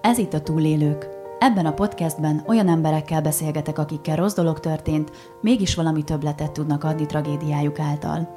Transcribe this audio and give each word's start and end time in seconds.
Ez 0.00 0.18
itt 0.18 0.34
a 0.34 0.40
Túlélők. 0.40 1.08
Ebben 1.38 1.66
a 1.66 1.72
podcastben 1.72 2.44
olyan 2.46 2.68
emberekkel 2.68 3.20
beszélgetek, 3.20 3.78
akikkel 3.78 4.16
rossz 4.16 4.34
dolog 4.34 4.60
történt, 4.60 5.10
mégis 5.40 5.74
valami 5.74 6.02
többletet 6.02 6.52
tudnak 6.52 6.84
adni 6.84 7.06
tragédiájuk 7.06 7.78
által. 7.78 8.34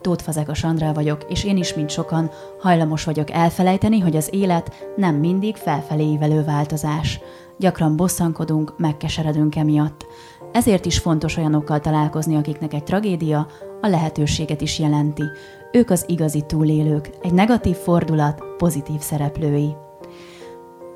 Tóth 0.00 0.24
Fazeka 0.24 0.54
Sandrá 0.54 0.92
vagyok, 0.92 1.24
és 1.28 1.44
én 1.44 1.56
is, 1.56 1.74
mint 1.74 1.90
sokan, 1.90 2.30
hajlamos 2.60 3.04
vagyok 3.04 3.30
elfelejteni, 3.30 3.98
hogy 3.98 4.16
az 4.16 4.28
élet 4.32 4.92
nem 4.96 5.14
mindig 5.14 5.56
felfelé 5.56 6.04
ívelő 6.04 6.44
változás. 6.44 7.20
Gyakran 7.58 7.96
bosszankodunk, 7.96 8.74
megkeseredünk 8.76 9.56
emiatt. 9.56 10.06
Ezért 10.52 10.86
is 10.86 10.98
fontos 10.98 11.36
olyanokkal 11.36 11.80
találkozni, 11.80 12.36
akiknek 12.36 12.74
egy 12.74 12.84
tragédia 12.84 13.46
a 13.80 13.86
lehetőséget 13.86 14.60
is 14.60 14.78
jelenti. 14.78 15.24
Ők 15.72 15.90
az 15.90 16.04
igazi 16.08 16.42
túlélők, 16.46 17.10
egy 17.22 17.32
negatív 17.32 17.76
fordulat 17.76 18.42
pozitív 18.56 19.00
szereplői. 19.00 19.74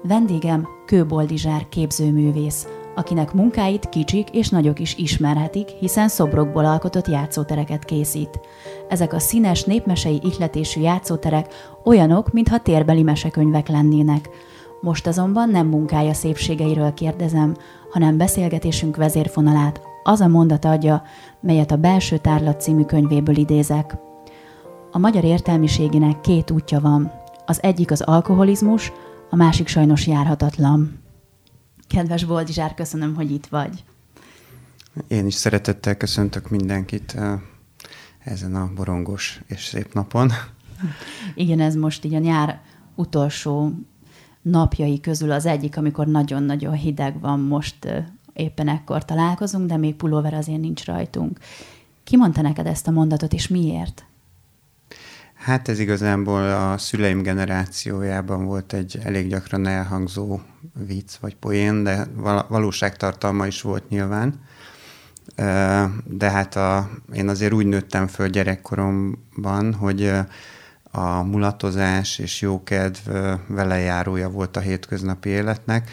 Vendégem 0.02 0.69
Kőboldizsár 0.87 1.69
képzőművész, 1.69 2.66
akinek 2.95 3.33
munkáit 3.33 3.88
kicsik 3.88 4.30
és 4.30 4.48
nagyok 4.48 4.79
is 4.79 4.97
ismerhetik, 4.97 5.69
hiszen 5.69 6.09
szobrokból 6.09 6.65
alkotott 6.65 7.09
játszótereket 7.09 7.84
készít. 7.84 8.41
Ezek 8.88 9.12
a 9.12 9.19
színes 9.19 9.65
népmesei 9.65 10.21
ihletésű 10.23 10.80
játszóterek 10.80 11.55
olyanok, 11.84 12.33
mintha 12.33 12.59
térbeli 12.59 13.02
mesekönyvek 13.02 13.69
lennének. 13.69 14.29
Most 14.80 15.07
azonban 15.07 15.48
nem 15.48 15.66
munkája 15.66 16.12
szépségeiről 16.15 16.95
kérdezem, 16.95 17.57
hanem 17.91 18.16
beszélgetésünk 18.16 18.96
vezérfonalát 18.96 19.80
az 20.02 20.21
a 20.21 20.29
mondat 20.29 20.65
adja, 20.65 21.02
melyet 21.41 21.71
a 21.71 21.77
Belső 21.77 22.16
Tárlat 22.19 22.60
című 22.60 22.83
könyvéből 22.83 23.37
idézek. 23.37 23.96
A 24.91 24.99
magyar 24.99 25.24
értelmiségének 25.24 26.21
két 26.21 26.51
útja 26.51 26.80
van. 26.80 27.12
Az 27.46 27.62
egyik 27.62 27.91
az 27.91 28.01
alkoholizmus, 28.01 28.93
a 29.30 29.37
másik 29.37 29.68
sajnos 29.68 30.06
járhatatlan. 30.06 30.98
Kedves 31.88 32.24
Boldizsár, 32.24 32.74
köszönöm, 32.74 33.15
hogy 33.15 33.30
itt 33.30 33.46
vagy. 33.46 33.85
Én 35.09 35.26
is 35.26 35.35
szeretettel 35.35 35.96
köszöntök 35.96 36.48
mindenkit 36.51 37.15
eh, 37.16 37.40
ezen 38.24 38.54
a 38.54 38.70
borongos 38.74 39.40
és 39.46 39.65
szép 39.65 39.95
napon. 39.95 40.30
Igen, 41.35 41.60
ez 41.60 41.74
most 41.74 42.04
így 42.04 42.15
a 42.15 42.18
nyár 42.18 42.60
utolsó 42.95 43.73
napjai 44.43 45.01
közül 45.01 45.30
az 45.30 45.46
egyik, 45.46 45.76
amikor 45.76 46.07
nagyon-nagyon 46.07 46.74
hideg 46.74 47.20
van 47.20 47.40
most 47.40 47.85
eh, 47.85 48.04
éppen 48.32 48.68
ekkor 48.68 49.04
találkozunk, 49.04 49.68
de 49.68 49.76
még 49.76 49.95
pulóver 49.95 50.35
azért 50.35 50.60
nincs 50.60 50.85
rajtunk. 50.85 51.38
Ki 52.04 52.16
mondta 52.16 52.42
neked 52.42 52.66
ezt 52.66 52.88
a 52.88 52.90
mondatot, 52.90 53.32
és 53.32 53.48
miért? 53.48 54.07
Hát 55.49 55.68
ez 55.68 55.79
igazából 55.79 56.51
a 56.51 56.79
szüleim 56.79 57.23
generációjában 57.23 58.45
volt 58.45 58.73
egy 58.73 58.99
elég 59.02 59.29
gyakran 59.29 59.66
elhangzó 59.66 60.41
vicc 60.87 61.15
vagy 61.21 61.37
poén, 61.37 61.82
de 61.82 62.07
valóságtartalma 62.49 63.46
is 63.46 63.63
volt 63.63 63.88
nyilván. 63.88 64.41
De 66.04 66.31
hát 66.31 66.56
a, 66.56 66.91
én 67.12 67.28
azért 67.28 67.53
úgy 67.53 67.66
nőttem 67.66 68.06
föl 68.06 68.28
gyerekkoromban, 68.28 69.75
hogy 69.75 70.12
a 70.91 71.22
mulatozás 71.22 72.19
és 72.19 72.41
jókedv 72.41 73.10
velejárója 73.47 74.28
volt 74.28 74.56
a 74.56 74.60
hétköznapi 74.60 75.28
életnek. 75.28 75.91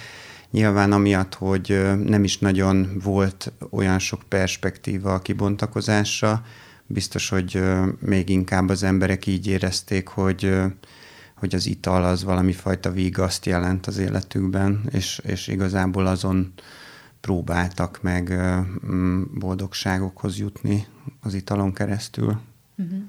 Nyilván 0.51 0.91
amiatt, 0.91 1.33
hogy 1.33 1.91
nem 2.03 2.23
is 2.23 2.37
nagyon 2.37 3.01
volt 3.03 3.51
olyan 3.71 3.99
sok 3.99 4.21
perspektíva 4.27 5.13
a 5.13 5.19
kibontakozásra, 5.19 6.41
biztos, 6.87 7.29
hogy 7.29 7.61
még 7.99 8.29
inkább 8.29 8.69
az 8.69 8.83
emberek 8.83 9.25
így 9.25 9.47
érezték, 9.47 10.07
hogy, 10.07 10.55
hogy 11.35 11.55
az 11.55 11.65
ital 11.65 12.03
az 12.03 12.23
valami 12.23 12.51
fajta 12.51 12.91
vigaszt 12.91 13.45
jelent 13.45 13.87
az 13.87 13.97
életükben, 13.97 14.89
és, 14.91 15.21
és 15.23 15.47
igazából 15.47 16.05
azon 16.05 16.53
próbáltak 17.21 17.99
meg 18.01 18.39
boldogságokhoz 19.33 20.37
jutni 20.37 20.87
az 21.21 21.33
italon 21.33 21.73
keresztül. 21.73 22.39
Uh-huh. 22.77 22.99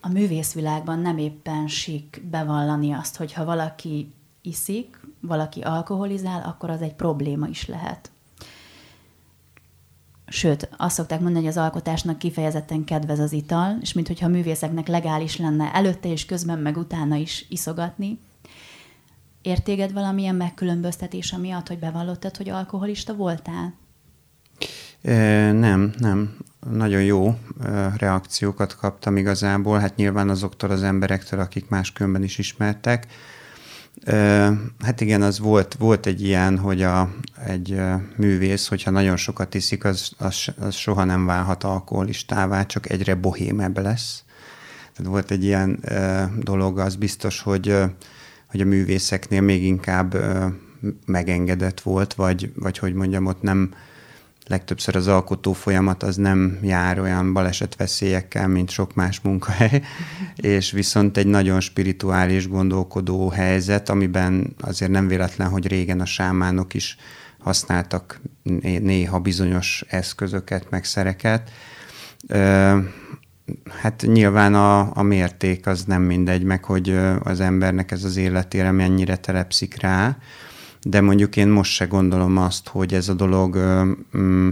A 0.00 0.08
művészvilágban 0.08 0.98
nem 0.98 1.18
éppen 1.18 1.68
sik 1.68 2.22
bevallani 2.30 2.92
azt, 2.92 3.16
hogy 3.16 3.32
ha 3.32 3.44
valaki 3.44 4.12
iszik, 4.42 5.00
valaki 5.20 5.60
alkoholizál, 5.60 6.42
akkor 6.42 6.70
az 6.70 6.82
egy 6.82 6.94
probléma 6.94 7.46
is 7.46 7.66
lehet. 7.66 8.10
Sőt, 10.32 10.68
azt 10.76 10.94
szokták 10.94 11.20
mondani, 11.20 11.44
hogy 11.44 11.56
az 11.56 11.62
alkotásnak 11.62 12.18
kifejezetten 12.18 12.84
kedvez 12.84 13.18
az 13.18 13.32
ital, 13.32 13.78
és 13.80 13.92
mintha 13.92 14.26
a 14.26 14.28
művészeknek 14.28 14.86
legális 14.88 15.36
lenne 15.36 15.74
előtte 15.74 16.08
és 16.08 16.24
közben 16.24 16.58
meg 16.58 16.76
utána 16.76 17.16
is 17.16 17.46
iszogatni. 17.48 18.18
Értéged 19.42 19.92
valamilyen 19.92 20.34
megkülönböztetés 20.34 21.36
miatt, 21.40 21.68
hogy 21.68 21.78
bevallottad, 21.78 22.36
hogy 22.36 22.48
alkoholista 22.48 23.14
voltál? 23.14 23.74
E, 25.02 25.52
nem, 25.52 25.92
nem. 25.98 26.36
Nagyon 26.70 27.02
jó 27.02 27.38
e, 27.64 27.92
reakciókat 27.96 28.76
kaptam 28.76 29.16
igazából. 29.16 29.78
Hát 29.78 29.96
nyilván 29.96 30.28
azoktól 30.28 30.70
az 30.70 30.82
emberektől, 30.82 31.40
akik 31.40 31.68
máskülönben 31.68 32.22
is 32.22 32.38
ismertek. 32.38 33.06
Hát 34.78 35.00
igen, 35.00 35.22
az 35.22 35.38
volt, 35.38 35.74
volt 35.74 36.06
egy 36.06 36.22
ilyen, 36.22 36.58
hogy 36.58 36.82
a, 36.82 37.14
egy 37.46 37.80
művész, 38.16 38.68
hogyha 38.68 38.90
nagyon 38.90 39.16
sokat 39.16 39.54
iszik, 39.54 39.84
az, 39.84 40.12
az, 40.18 40.44
az 40.58 40.74
soha 40.74 41.04
nem 41.04 41.26
válhat 41.26 41.64
alkoholistává, 41.64 42.66
csak 42.66 42.90
egyre 42.90 43.14
bohémebb 43.14 43.78
lesz. 43.78 44.24
Tehát 44.96 45.12
volt 45.12 45.30
egy 45.30 45.44
ilyen 45.44 45.84
dolog, 46.38 46.78
az 46.78 46.96
biztos, 46.96 47.40
hogy, 47.40 47.76
hogy 48.46 48.60
a 48.60 48.64
művészeknél 48.64 49.40
még 49.40 49.64
inkább 49.64 50.16
megengedett 51.06 51.80
volt, 51.80 52.14
vagy, 52.14 52.52
vagy 52.56 52.78
hogy 52.78 52.94
mondjam, 52.94 53.26
ott 53.26 53.42
nem, 53.42 53.74
legtöbbször 54.46 54.96
az 54.96 55.08
alkotó 55.08 55.52
folyamat 55.52 56.02
az 56.02 56.16
nem 56.16 56.58
jár 56.62 56.98
olyan 57.00 57.32
balesetveszélyekkel, 57.32 58.48
mint 58.48 58.70
sok 58.70 58.94
más 58.94 59.20
munkahely, 59.20 59.82
és 60.36 60.70
viszont 60.70 61.16
egy 61.16 61.26
nagyon 61.26 61.60
spirituális 61.60 62.48
gondolkodó 62.48 63.28
helyzet, 63.28 63.88
amiben 63.88 64.54
azért 64.60 64.90
nem 64.90 65.08
véletlen, 65.08 65.48
hogy 65.48 65.66
régen 65.66 66.00
a 66.00 66.04
sámánok 66.04 66.74
is 66.74 66.96
használtak 67.38 68.20
néha 68.80 69.18
bizonyos 69.18 69.84
eszközöket, 69.88 70.70
meg 70.70 70.84
szereket. 70.84 71.50
Hát 73.80 74.04
nyilván 74.06 74.54
a, 74.54 74.96
a 74.96 75.02
mérték 75.02 75.66
az 75.66 75.84
nem 75.84 76.02
mindegy, 76.02 76.42
meg 76.42 76.64
hogy 76.64 76.98
az 77.22 77.40
embernek 77.40 77.90
ez 77.90 78.04
az 78.04 78.16
életére 78.16 78.70
mennyire 78.70 79.16
telepszik 79.16 79.80
rá, 79.80 80.16
de 80.82 81.00
mondjuk 81.00 81.36
én 81.36 81.48
most 81.48 81.72
se 81.72 81.84
gondolom 81.84 82.36
azt, 82.36 82.68
hogy 82.68 82.94
ez 82.94 83.08
a 83.08 83.14
dolog 83.14 83.58
mm, 84.16 84.48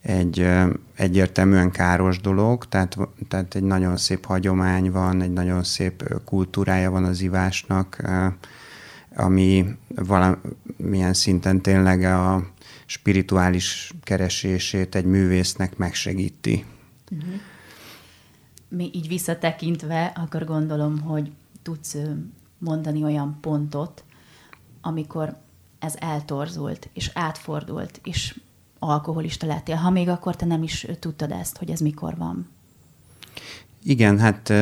egy 0.00 0.46
egyértelműen 0.94 1.70
káros 1.70 2.20
dolog, 2.20 2.64
tehát, 2.68 2.96
tehát 3.28 3.54
egy 3.54 3.62
nagyon 3.62 3.96
szép 3.96 4.24
hagyomány 4.24 4.90
van, 4.90 5.20
egy 5.20 5.32
nagyon 5.32 5.62
szép 5.62 6.20
kultúrája 6.24 6.90
van 6.90 7.04
az 7.04 7.20
ivásnak, 7.20 8.02
ami 9.16 9.76
valamilyen 9.88 11.14
szinten 11.14 11.60
tényleg 11.60 12.02
a 12.02 12.46
spirituális 12.86 13.92
keresését 14.02 14.94
egy 14.94 15.04
művésznek 15.04 15.76
megsegíti. 15.76 16.64
Uh-huh. 17.10 17.34
Mi 18.68 18.90
így 18.92 19.08
visszatekintve, 19.08 20.12
akkor 20.16 20.44
gondolom, 20.44 21.00
hogy 21.00 21.32
tudsz 21.62 21.96
mondani 22.58 23.02
olyan 23.02 23.38
pontot, 23.40 24.04
amikor 24.80 25.36
ez 25.80 25.94
eltorzult, 25.98 26.88
és 26.92 27.10
átfordult, 27.14 28.00
és 28.04 28.40
alkoholista 28.78 29.46
lettél, 29.46 29.74
ha 29.74 29.90
még 29.90 30.08
akkor 30.08 30.36
te 30.36 30.46
nem 30.46 30.62
is 30.62 30.86
tudtad 30.98 31.30
ezt, 31.30 31.56
hogy 31.56 31.70
ez 31.70 31.80
mikor 31.80 32.16
van. 32.16 32.48
Igen, 33.82 34.18
hát 34.18 34.52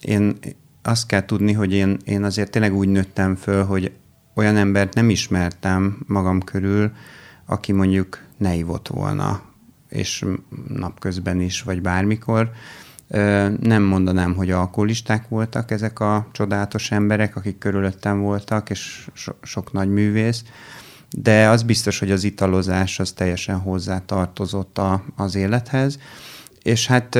én 0.00 0.38
azt 0.82 1.06
kell 1.06 1.24
tudni, 1.24 1.52
hogy 1.52 1.72
én, 1.72 1.96
én 2.04 2.24
azért 2.24 2.50
tényleg 2.50 2.74
úgy 2.74 2.88
nőttem 2.88 3.36
föl, 3.36 3.64
hogy 3.64 3.92
olyan 4.34 4.56
embert 4.56 4.94
nem 4.94 5.10
ismertem 5.10 6.04
magam 6.06 6.42
körül, 6.42 6.92
aki 7.46 7.72
mondjuk 7.72 8.24
ne 8.36 8.54
ivott 8.54 8.88
volna, 8.88 9.42
és 9.88 10.24
napközben 10.68 11.40
is, 11.40 11.62
vagy 11.62 11.80
bármikor. 11.80 12.50
Nem 13.60 13.82
mondanám, 13.82 14.34
hogy 14.34 14.50
alkoholisták 14.50 15.28
voltak 15.28 15.70
ezek 15.70 16.00
a 16.00 16.28
csodálatos 16.32 16.90
emberek, 16.90 17.36
akik 17.36 17.58
körülöttem 17.58 18.20
voltak, 18.20 18.70
és 18.70 19.08
so- 19.12 19.36
sok 19.42 19.72
nagy 19.72 19.88
művész, 19.88 20.44
de 21.16 21.48
az 21.48 21.62
biztos, 21.62 21.98
hogy 21.98 22.10
az 22.10 22.24
italozás 22.24 23.00
az 23.00 23.12
teljesen 23.12 23.58
hozzá 23.58 23.98
tartozott 23.98 24.78
a, 24.78 25.04
az 25.16 25.34
élethez, 25.34 25.98
és 26.62 26.86
hát 26.86 27.18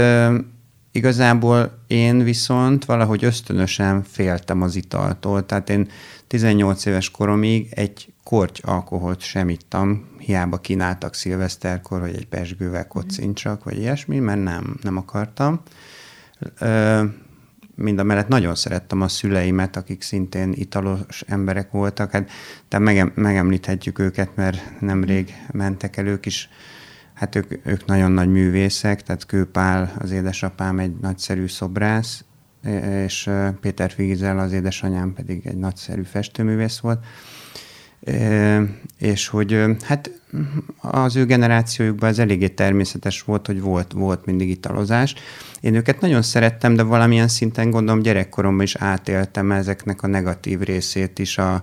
igazából 0.92 1.78
én 1.86 2.22
viszont 2.22 2.84
valahogy 2.84 3.24
ösztönösen 3.24 4.02
féltem 4.02 4.62
az 4.62 4.76
italtól, 4.76 5.46
tehát 5.46 5.70
én 5.70 5.88
18 6.26 6.84
éves 6.84 7.10
koromig 7.10 7.68
egy 7.70 8.12
korty 8.24 8.60
alkoholt 8.62 9.20
sem 9.20 9.48
ittam, 9.48 10.08
hiába 10.18 10.58
kínáltak 10.58 11.14
szilveszterkor, 11.14 12.00
hogy 12.00 12.14
egy 12.14 12.26
pesgővel 12.26 12.86
kocincsak, 12.86 13.64
vagy 13.64 13.78
ilyesmi, 13.78 14.18
mert 14.18 14.42
nem, 14.42 14.78
nem 14.82 14.96
akartam. 14.96 15.60
Mind 17.74 17.98
a 17.98 18.02
mellett 18.02 18.28
nagyon 18.28 18.54
szerettem 18.54 19.00
a 19.00 19.08
szüleimet, 19.08 19.76
akik 19.76 20.02
szintén 20.02 20.52
italos 20.52 21.22
emberek 21.26 21.70
voltak. 21.70 22.10
Hát, 22.10 22.30
tehát 22.68 22.86
megem, 22.86 23.12
megemlíthetjük 23.14 23.98
őket, 23.98 24.36
mert 24.36 24.80
nemrég 24.80 25.34
mentek 25.52 25.96
el 25.96 26.06
ők 26.06 26.26
is. 26.26 26.48
Hát 27.14 27.34
ők, 27.34 27.66
ők 27.66 27.84
nagyon 27.84 28.12
nagy 28.12 28.28
művészek, 28.28 29.02
tehát 29.02 29.26
Kőpál, 29.26 29.92
az 29.98 30.10
édesapám 30.10 30.78
egy 30.78 30.96
nagyszerű 31.00 31.46
szobrász, 31.46 32.24
és 33.04 33.30
Péter 33.60 33.90
Figizel, 33.90 34.38
az 34.38 34.52
édesanyám 34.52 35.12
pedig 35.12 35.46
egy 35.46 35.56
nagyszerű 35.56 36.02
festőművész 36.02 36.78
volt 36.78 37.04
és 38.98 39.28
hogy 39.28 39.64
hát 39.82 40.10
az 40.80 41.16
ő 41.16 41.24
generációjukban 41.24 42.08
ez 42.08 42.18
eléggé 42.18 42.48
természetes 42.48 43.22
volt, 43.22 43.46
hogy 43.46 43.60
volt, 43.60 43.92
volt 43.92 44.24
mindig 44.24 44.48
italozás. 44.48 45.14
Én 45.60 45.74
őket 45.74 46.00
nagyon 46.00 46.22
szerettem, 46.22 46.74
de 46.74 46.82
valamilyen 46.82 47.28
szinten 47.28 47.70
gondolom 47.70 48.02
gyerekkoromban 48.02 48.64
is 48.64 48.74
átéltem 48.74 49.52
ezeknek 49.52 50.02
a 50.02 50.06
negatív 50.06 50.60
részét 50.60 51.18
is, 51.18 51.38
a, 51.38 51.62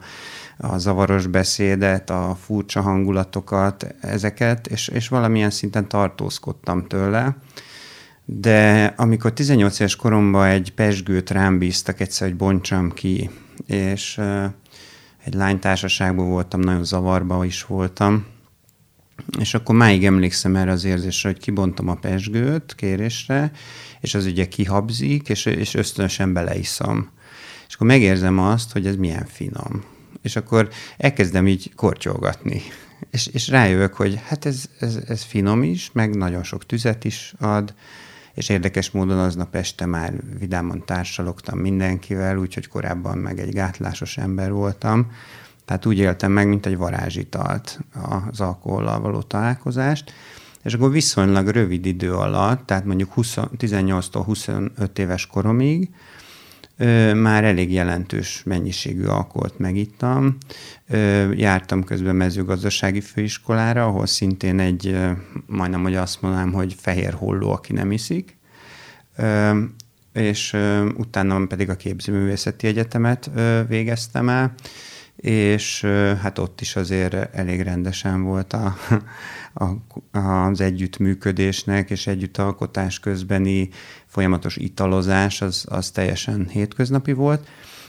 a 0.57 0.77
zavaros 0.77 1.27
beszédet, 1.27 2.09
a 2.09 2.37
furcsa 2.45 2.81
hangulatokat, 2.81 3.95
ezeket, 4.01 4.67
és, 4.67 4.87
és 4.87 5.07
valamilyen 5.07 5.49
szinten 5.49 5.87
tartózkodtam 5.87 6.87
tőle. 6.87 7.37
De 8.25 8.93
amikor 8.97 9.33
18 9.33 9.79
éves 9.79 9.95
koromban 9.95 10.47
egy 10.47 10.73
pesgőt 10.73 11.29
rám 11.29 11.57
bíztak 11.57 11.99
egyszer, 11.99 12.27
hogy 12.27 12.37
bontsam 12.37 12.91
ki, 12.91 13.29
és 13.65 14.19
egy 15.27 15.33
lánytársaságban 15.33 16.29
voltam, 16.29 16.59
nagyon 16.59 16.83
zavarba 16.83 17.45
is 17.45 17.63
voltam, 17.63 18.25
és 19.39 19.53
akkor 19.53 19.75
máig 19.75 20.05
emlékszem 20.05 20.55
erre 20.55 20.71
az 20.71 20.83
érzésre, 20.83 21.29
hogy 21.29 21.39
kibontom 21.39 21.87
a 21.87 21.95
pesgőt 21.95 22.75
kérésre, 22.75 23.51
és 23.99 24.13
az 24.13 24.25
ugye 24.25 24.47
kihabzik, 24.47 25.29
és, 25.29 25.45
és 25.45 25.73
ösztönösen 25.73 26.33
beleiszom. 26.33 27.09
És 27.67 27.73
akkor 27.73 27.87
megérzem 27.87 28.39
azt, 28.39 28.71
hogy 28.71 28.87
ez 28.87 28.95
milyen 28.95 29.25
finom. 29.25 29.83
És 30.21 30.35
akkor 30.35 30.69
elkezdem 30.97 31.47
így 31.47 31.71
kortyolgatni. 31.75 32.61
És, 33.11 33.27
és 33.27 33.47
rájövök, 33.47 33.93
hogy 33.93 34.19
hát 34.25 34.45
ez, 34.45 34.65
ez, 34.79 34.99
ez 35.07 35.23
finom 35.23 35.63
is, 35.63 35.89
meg 35.93 36.15
nagyon 36.15 36.43
sok 36.43 36.65
tüzet 36.65 37.05
is 37.05 37.33
ad, 37.39 37.73
és 38.37 38.49
érdekes 38.49 38.91
módon 38.91 39.19
aznap 39.19 39.55
este 39.55 39.85
már 39.85 40.13
vidáman 40.39 40.85
társalogtam 40.85 41.59
mindenkivel, 41.59 42.37
úgyhogy 42.37 42.67
korábban 42.67 43.17
meg 43.17 43.39
egy 43.39 43.53
gátlásos 43.53 44.17
ember 44.17 44.51
voltam. 44.51 45.11
Tehát 45.65 45.85
úgy 45.85 45.97
éltem 45.97 46.31
meg, 46.31 46.47
mint 46.47 46.65
egy 46.65 46.77
varázsitalt 46.77 47.79
az 48.31 48.39
alkohollal 48.39 48.99
való 48.99 49.21
találkozást. 49.21 50.13
És 50.63 50.73
akkor 50.73 50.91
viszonylag 50.91 51.47
rövid 51.47 51.85
idő 51.85 52.13
alatt, 52.13 52.65
tehát 52.65 52.85
mondjuk 52.85 53.13
20, 53.13 53.37
18-tól 53.57 54.21
25 54.25 54.99
éves 54.99 55.27
koromig, 55.27 55.89
már 57.15 57.43
elég 57.43 57.71
jelentős 57.71 58.41
mennyiségű 58.45 59.05
alkoholt 59.05 59.59
megittam. 59.59 60.37
Jártam 61.35 61.83
közben 61.83 62.15
mezőgazdasági 62.15 63.01
főiskolára, 63.01 63.85
ahol 63.85 64.05
szintén 64.05 64.59
egy, 64.59 64.97
majdnem, 65.45 65.81
hogy 65.81 65.95
azt 65.95 66.21
mondanám, 66.21 66.51
hogy 66.51 66.75
fehér 66.79 67.13
holló, 67.13 67.51
aki 67.51 67.73
nem 67.73 67.91
iszik. 67.91 68.37
És 70.13 70.55
utána 70.97 71.45
pedig 71.45 71.69
a 71.69 71.75
képzőművészeti 71.75 72.67
egyetemet 72.67 73.29
végeztem 73.67 74.29
el, 74.29 74.53
és 75.17 75.81
hát 76.21 76.39
ott 76.39 76.61
is 76.61 76.75
azért 76.75 77.35
elég 77.35 77.61
rendesen 77.61 78.23
volt 78.23 78.53
a, 78.53 78.77
a, 80.13 80.19
az 80.19 80.61
együttműködésnek 80.61 81.89
és 81.89 82.07
együttalkotás 82.07 82.99
közbeni 82.99 83.69
folyamatos 84.05 84.55
italozás, 84.55 85.41
az, 85.41 85.65
az 85.69 85.89
teljesen 85.89 86.47
hétköznapi 86.47 87.11
volt. 87.11 87.47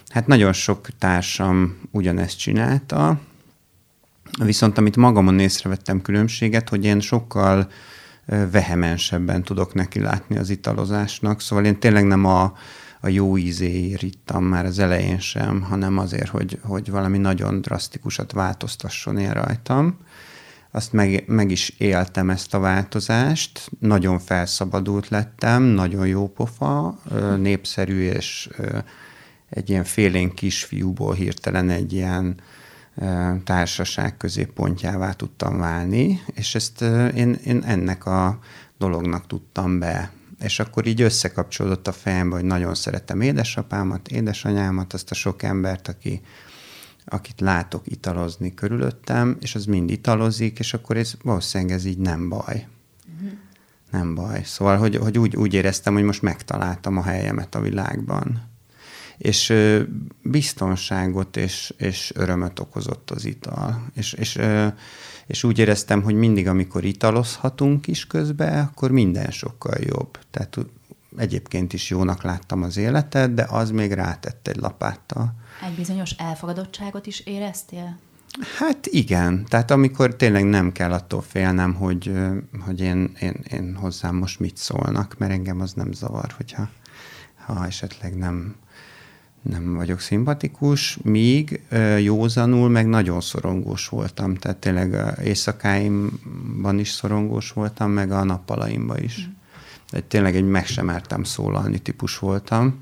Hát 0.09 0.27
nagyon 0.27 0.53
sok 0.53 0.89
társam 0.99 1.81
ugyanezt 1.91 2.39
csinálta, 2.39 3.21
viszont 4.45 4.79
amit 4.79 4.97
magamon 4.97 5.39
észrevettem 5.39 6.03
különbséget, 6.03 6.69
hogy 6.69 6.85
én 6.85 7.01
sokkal 7.01 7.71
vehemensebben 8.51 9.43
tudok 9.43 9.75
neki 9.75 10.01
látni 10.01 10.39
az 10.39 10.51
italozásnak, 10.51 11.41
szóval 11.41 11.65
én 11.65 11.79
tényleg 11.79 12.05
nem 12.07 12.25
a, 12.25 12.53
a 13.01 13.09
jó 13.09 13.37
ízéért 13.37 14.03
ittam 14.03 14.45
már 14.45 14.65
az 14.65 14.79
elején 14.79 15.19
sem, 15.19 15.63
hanem 15.63 15.99
azért, 15.99 16.29
hogy, 16.29 16.59
hogy 16.63 16.91
valami 16.91 17.19
nagyon 17.19 17.61
drasztikusat 17.61 18.33
változtasson 18.33 19.19
én 19.19 19.33
rajtam. 19.33 19.99
Azt 20.71 20.93
meg, 20.93 21.25
meg 21.27 21.51
is 21.51 21.69
éltem 21.69 22.31
ezt 22.31 22.55
a 22.55 22.59
változást, 22.59 23.71
nagyon 23.81 24.19
felszabadult 24.19 25.09
lettem, 25.09 25.63
nagyon 25.63 26.07
jó 26.07 26.29
pofa, 26.29 26.99
népszerű 27.37 28.09
és 28.09 28.49
egy 29.49 29.71
ilyen 29.71 29.85
félénk 29.85 30.35
kisfiúból 30.35 31.15
hirtelen 31.15 31.71
egy 31.71 31.93
ilyen 31.93 32.41
társaság 33.45 34.17
középpontjává 34.17 35.13
tudtam 35.13 35.59
válni, 35.59 36.23
és 36.35 36.55
ezt 36.55 36.83
én, 37.15 37.39
én 37.45 37.63
ennek 37.67 38.07
a 38.07 38.39
dolognak 38.79 39.27
tudtam 39.27 39.79
be 39.79 40.13
és 40.41 40.59
akkor 40.59 40.87
így 40.87 41.03
összekapcsolódott 41.03 41.89
a 41.89 41.93
fejembe, 41.93 42.35
hogy 42.37 42.45
nagyon 42.45 42.75
szeretem 42.75 43.21
édesapámat, 43.21 44.09
édesanyámat, 44.09 44.93
azt 44.93 45.11
a 45.11 45.15
sok 45.15 45.43
embert, 45.43 45.89
aki, 45.89 46.21
akit 47.05 47.41
látok 47.41 47.83
italozni 47.87 48.55
körülöttem, 48.55 49.37
és 49.41 49.55
az 49.55 49.65
mind 49.65 49.91
italozik, 49.91 50.59
és 50.59 50.75
akkor 50.75 50.97
ez 50.97 51.15
valószínűleg 51.23 51.75
ez 51.75 51.85
így 51.85 51.99
nem 51.99 52.29
baj. 52.29 52.67
Uh-huh. 53.15 53.39
Nem 53.91 54.15
baj. 54.15 54.43
Szóval, 54.45 54.77
hogy, 54.77 54.97
hogy 54.97 55.19
úgy, 55.19 55.37
úgy 55.37 55.55
éreztem, 55.55 55.95
hogy 55.95 56.03
most 56.03 56.23
megtaláltam 56.23 56.97
a 56.97 57.03
helyemet 57.03 57.55
a 57.55 57.61
világban. 57.61 58.49
És 59.19 59.55
biztonságot 60.23 61.37
és, 61.37 61.75
és 61.77 62.13
örömöt 62.15 62.59
okozott 62.59 63.11
az 63.11 63.25
ital. 63.25 63.87
És, 63.95 64.13
és 64.13 64.39
és 65.29 65.45
úgy 65.45 65.59
éreztem, 65.59 66.03
hogy 66.03 66.15
mindig, 66.15 66.47
amikor 66.47 66.85
italozhatunk 66.85 67.87
is 67.87 68.07
közben, 68.07 68.65
akkor 68.65 68.91
minden 68.91 69.31
sokkal 69.31 69.77
jobb. 69.81 70.19
Tehát 70.31 70.59
egyébként 71.17 71.73
is 71.73 71.91
jónak 71.91 72.23
láttam 72.23 72.63
az 72.63 72.77
életet, 72.77 73.35
de 73.35 73.47
az 73.49 73.71
még 73.71 73.93
rátett 73.93 74.49
egy 74.49 74.57
lapáttal. 74.57 75.35
Egy 75.67 75.75
bizonyos 75.75 76.11
elfogadottságot 76.11 77.07
is 77.07 77.21
éreztél? 77.21 77.99
Hát 78.59 78.87
igen, 78.87 79.45
tehát 79.49 79.71
amikor 79.71 80.17
tényleg 80.17 80.45
nem 80.45 80.73
kell 80.73 80.93
attól 80.93 81.23
félnem, 81.23 81.75
hogy, 81.75 82.13
hogy 82.65 82.81
én, 82.81 83.13
én, 83.21 83.41
én 83.51 83.75
hozzám 83.75 84.17
most 84.17 84.41
mit 84.41 84.57
szólnak, 84.57 85.19
mert 85.19 85.33
engem 85.33 85.61
az 85.61 85.73
nem 85.73 85.93
zavar, 85.93 86.33
hogyha 86.37 86.69
ha 87.47 87.67
esetleg 87.67 88.17
nem 88.17 88.55
nem 89.43 89.75
vagyok 89.75 90.01
szimpatikus, 90.01 90.99
míg 91.03 91.61
józanul 91.99 92.69
meg 92.69 92.87
nagyon 92.87 93.21
szorongós 93.21 93.89
voltam. 93.89 94.35
Tehát 94.35 94.57
tényleg 94.57 95.19
éjszakáimban 95.25 96.79
is 96.79 96.91
szorongós 96.91 97.53
voltam, 97.53 97.91
meg 97.91 98.11
a 98.11 98.25
nappalaimban 98.25 98.99
is. 98.99 99.27
Mm. 99.27 99.31
De 99.91 100.01
tényleg 100.01 100.37
egy 100.37 100.45
meg 100.45 100.67
sem 100.67 100.87
mertem 100.87 101.25
szólalni 101.25 101.79
típus 101.79 102.19
voltam. 102.19 102.79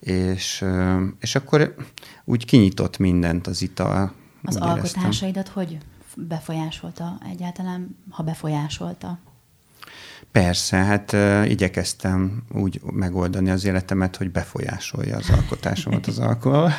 És, 0.00 0.64
és 1.18 1.34
akkor 1.34 1.74
úgy 2.24 2.44
kinyitott 2.44 2.98
mindent 2.98 3.46
az 3.46 3.62
ital. 3.62 4.12
Az 4.42 4.56
alkotásaidat 4.56 5.48
hogy 5.48 5.78
befolyásolta 6.16 7.20
egyáltalán, 7.30 7.96
ha 8.10 8.22
befolyásolta? 8.22 9.18
Persze, 10.34 10.76
hát 10.76 11.12
uh, 11.12 11.50
igyekeztem 11.50 12.42
úgy 12.52 12.80
megoldani 12.92 13.50
az 13.50 13.64
életemet, 13.64 14.16
hogy 14.16 14.30
befolyásolja 14.30 15.16
az 15.16 15.30
alkotásomat 15.30 16.06
az 16.06 16.18
alkohol, 16.18 16.72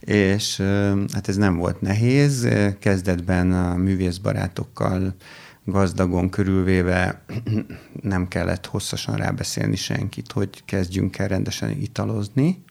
és 0.00 0.58
uh, 0.58 1.00
hát 1.12 1.28
ez 1.28 1.36
nem 1.36 1.56
volt 1.56 1.80
nehéz. 1.80 2.48
Kezdetben 2.78 3.52
a 3.52 3.76
művészbarátokkal 3.76 5.14
gazdagon 5.64 6.30
körülvéve 6.30 7.24
nem 8.02 8.28
kellett 8.28 8.66
hosszasan 8.66 9.16
rábeszélni 9.16 9.76
senkit, 9.76 10.32
hogy 10.32 10.64
kezdjünk 10.64 11.18
el 11.18 11.28
rendesen 11.28 11.70
italozni, 11.70 12.64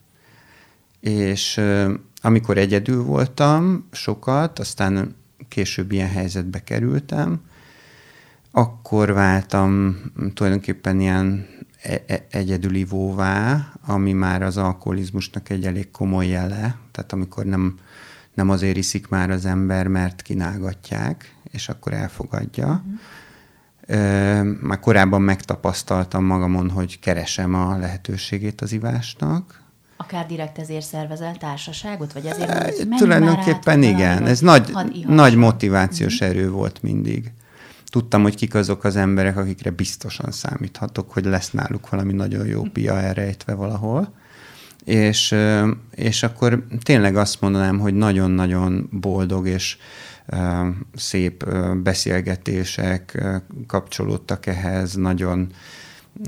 és 0.99 1.57
uh, 1.57 1.93
amikor 2.21 2.57
egyedül 2.57 3.03
voltam 3.03 3.87
sokat, 3.91 4.59
aztán 4.59 5.15
később 5.47 5.91
ilyen 5.91 6.09
helyzetbe 6.09 6.63
kerültem, 6.63 7.41
akkor 8.51 9.13
váltam 9.13 9.97
tulajdonképpen 10.33 10.99
ilyen 10.99 11.47
e- 11.81 12.03
e- 12.07 12.25
egyedülivóvá, 12.31 13.67
ami 13.85 14.13
már 14.13 14.41
az 14.41 14.57
alkoholizmusnak 14.57 15.49
egy 15.49 15.65
elég 15.65 15.91
komoly 15.91 16.27
jele, 16.27 16.75
tehát 16.91 17.13
amikor 17.13 17.45
nem, 17.45 17.79
nem 18.33 18.49
azért 18.49 18.77
iszik 18.77 19.07
már 19.07 19.29
az 19.29 19.45
ember, 19.45 19.87
mert 19.87 20.21
kínálgatják, 20.21 21.35
és 21.51 21.69
akkor 21.69 21.93
elfogadja. 21.93 22.67
Uh-huh. 22.67 22.99
Már 24.61 24.79
korábban 24.79 25.21
megtapasztaltam 25.21 26.23
magamon, 26.23 26.69
hogy 26.69 26.99
keresem 26.99 27.53
a 27.53 27.77
lehetőségét 27.77 28.61
az 28.61 28.71
ivásnak. 28.71 29.61
Akár 29.97 30.25
direkt 30.25 30.57
ezért 30.57 30.85
szervezel 30.85 31.37
társaságot, 31.37 32.13
vagy 32.13 32.25
ezért 32.25 32.77
hogy 32.77 32.87
Tulajdonképpen 32.97 33.83
igen, 33.83 34.25
ez 34.25 34.39
nagy, 34.39 34.73
nagy 35.07 35.35
motivációs 35.35 36.13
uh-huh. 36.13 36.29
erő 36.29 36.49
volt 36.49 36.81
mindig 36.81 37.31
tudtam, 37.89 38.21
hogy 38.21 38.35
kik 38.35 38.55
azok 38.55 38.83
az 38.83 38.95
emberek, 38.95 39.37
akikre 39.37 39.69
biztosan 39.69 40.31
számíthatok, 40.31 41.11
hogy 41.11 41.25
lesz 41.25 41.51
náluk 41.51 41.89
valami 41.89 42.13
nagyon 42.13 42.45
jó 42.45 42.61
pia 42.61 42.99
elrejtve 42.99 43.53
valahol. 43.53 44.13
és, 44.85 45.35
és 45.95 46.23
akkor 46.23 46.65
tényleg 46.83 47.15
azt 47.15 47.41
mondanám, 47.41 47.79
hogy 47.79 47.93
nagyon-nagyon 47.93 48.89
boldog 48.91 49.47
és 49.47 49.77
szép 50.95 51.45
beszélgetések 51.83 53.23
kapcsolódtak 53.67 54.45
ehhez, 54.45 54.93
nagyon 54.93 55.51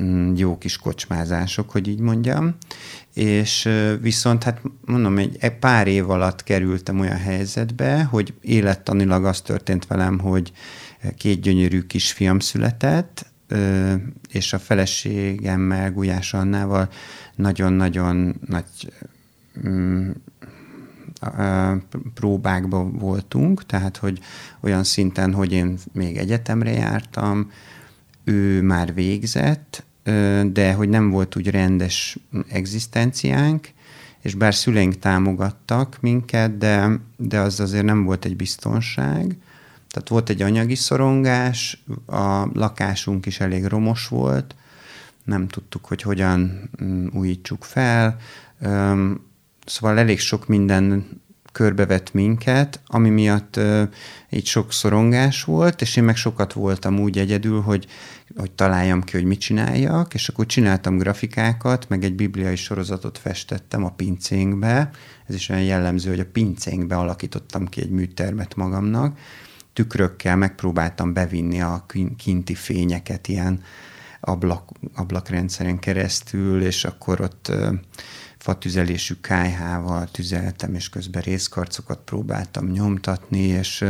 mm, 0.02 0.36
jó 0.36 0.58
kis 0.58 0.78
kocsmázások, 0.78 1.70
hogy 1.70 1.88
így 1.88 2.00
mondjam. 2.00 2.56
És 3.14 3.70
viszont, 4.02 4.44
hát 4.44 4.62
mondom, 4.86 5.18
egy 5.18 5.58
pár 5.60 5.88
év 5.88 6.10
alatt 6.10 6.44
kerültem 6.44 7.00
olyan 7.00 7.18
helyzetbe, 7.18 8.04
hogy 8.04 8.34
élettanilag 8.42 9.26
az 9.26 9.42
történt 9.42 9.88
velem, 9.88 10.20
hogy 10.20 10.52
két 11.18 11.42
gyönyörű 11.42 11.82
kisfiam 11.82 12.40
született, 12.40 13.26
és 14.32 14.54
a 14.54 14.60
feleségemmel, 14.60 15.92
Gulyás 15.92 16.34
Annával 16.34 16.90
nagyon-nagyon 17.36 18.40
nagy 18.46 18.94
mm, 19.68 20.10
próbákban 22.14 22.98
voltunk, 22.98 23.66
tehát 23.66 23.98
hogy 23.98 24.20
olyan 24.60 24.84
szinten, 24.84 25.34
hogy 25.34 25.52
én 25.52 25.78
még 25.94 26.18
egyetemre 26.18 26.72
jártam, 26.72 27.52
ő 28.24 28.62
már 28.62 28.94
végzett, 28.94 29.84
de 30.52 30.74
hogy 30.74 30.90
nem 30.90 31.10
volt 31.10 31.36
úgy 31.36 31.48
rendes 31.48 32.18
egzisztenciánk, 32.48 33.70
és 34.22 34.34
bár 34.34 34.56
szüleink 34.56 35.00
támogattak 35.00 35.98
minket, 36.02 36.58
de, 36.58 37.00
de 37.18 37.40
az 37.40 37.60
azért 37.60 37.86
nem 37.86 38.04
volt 38.04 38.26
egy 38.26 38.36
biztonság. 38.36 39.38
Tehát 39.92 40.10
volt 40.10 40.30
egy 40.30 40.42
anyagi 40.42 40.76
szorongás, 40.76 41.84
a 42.06 42.46
lakásunk 42.54 43.26
is 43.26 43.40
elég 43.40 43.66
romos 43.66 44.08
volt, 44.08 44.56
nem 45.24 45.48
tudtuk, 45.48 45.86
hogy 45.86 46.02
hogyan 46.02 46.70
mm, 46.84 47.08
újítsuk 47.14 47.64
fel. 47.64 48.18
Szóval 49.66 50.00
elég 50.00 50.20
sok 50.20 50.48
minden 50.48 51.06
körbevett 51.52 52.14
minket, 52.14 52.80
ami 52.86 53.10
miatt 53.10 53.60
így 54.30 54.46
sok 54.46 54.74
szorongás 54.74 55.44
volt, 55.44 55.82
és 55.82 55.96
én 55.96 56.04
meg 56.04 56.16
sokat 56.16 56.54
voltam 56.54 57.00
úgy 57.00 57.18
egyedül, 57.18 57.62
hogy, 57.62 57.88
hogy 58.36 58.52
találjam 58.52 59.04
ki, 59.04 59.18
hogy 59.18 59.26
mit 59.26 59.40
csináljak, 59.40 60.14
és 60.14 60.30
akkor 60.30 60.46
csináltam 60.46 60.98
grafikákat, 60.98 61.90
meg 61.90 62.04
egy 62.04 62.16
bibliai 62.16 62.56
sorozatot 62.56 63.18
festettem 63.18 63.86
a 63.86 63.92
pincénkbe. 63.92 64.90
Ez 65.28 65.36
is 65.36 65.50
olyan 65.50 65.64
jellemző, 65.64 66.10
hogy 66.10 66.20
a 66.20 66.32
pincénkbe 66.32 66.96
alakítottam 66.98 67.68
ki 67.68 67.82
egy 67.82 67.92
műtermet 67.92 68.56
magamnak, 68.56 69.18
tükrökkel 69.82 70.36
megpróbáltam 70.36 71.14
bevinni 71.14 71.62
a 71.62 71.86
kinti 72.18 72.56
fényeket 72.56 73.28
ilyen 73.28 73.64
ablak, 74.20 74.70
ablakrendszeren 74.96 75.80
keresztül, 75.80 76.64
és 76.64 76.86
akkor 76.86 77.22
ott 77.22 77.52
fatüzelésű 78.38 79.14
kájhával 79.22 80.08
tüzeltem, 80.12 80.76
és 80.76 80.90
közben 80.90 81.22
részkarcokat 81.22 82.00
próbáltam 82.06 82.68
nyomtatni, 82.68 83.40
és 83.40 83.86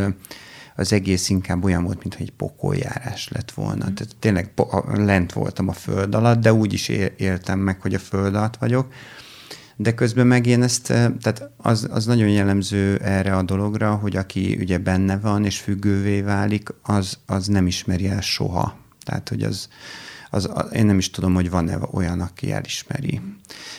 az 0.76 0.94
egész 0.94 1.30
inkább 1.30 1.64
olyan 1.64 1.84
volt, 1.84 2.00
mintha 2.00 2.22
egy 2.22 2.32
pokoljárás 2.32 3.28
lett 3.28 3.52
volna. 3.52 3.90
Mm. 3.90 3.94
Tehát 3.94 4.16
tényleg 4.20 4.52
lent 4.94 5.34
voltam 5.34 5.68
a 5.68 5.74
föld 5.74 6.16
alatt, 6.16 6.42
de 6.42 6.54
úgy 6.54 6.74
is 6.74 6.88
éltem 7.18 7.60
meg, 7.60 7.82
hogy 7.82 7.94
a 7.94 8.00
föld 8.00 8.36
alatt 8.36 8.58
vagyok. 8.58 8.94
De 9.82 9.94
közben 9.94 10.28
meg 10.28 10.46
én 10.46 10.64
ezt, 10.64 10.88
tehát 10.88 11.50
az, 11.58 11.88
az 11.92 12.06
nagyon 12.06 12.30
jellemző 12.30 12.98
erre 12.98 13.36
a 13.36 13.44
dologra, 13.44 13.96
hogy 13.96 14.16
aki 14.16 14.58
ugye 14.60 14.78
benne 14.78 15.18
van 15.18 15.46
és 15.46 15.60
függővé 15.60 16.22
válik, 16.22 16.70
az, 16.82 17.18
az 17.26 17.48
nem 17.48 17.68
ismeri 17.68 18.08
el 18.08 18.22
soha. 18.22 18.78
Tehát, 19.06 19.30
hogy 19.30 19.44
az, 19.44 19.68
az, 20.30 20.50
én 20.74 20.86
nem 20.86 20.98
is 20.98 21.10
tudom, 21.10 21.34
hogy 21.34 21.50
van-e 21.50 21.78
olyan, 21.92 22.20
aki 22.20 22.52
elismeri. 22.52 23.22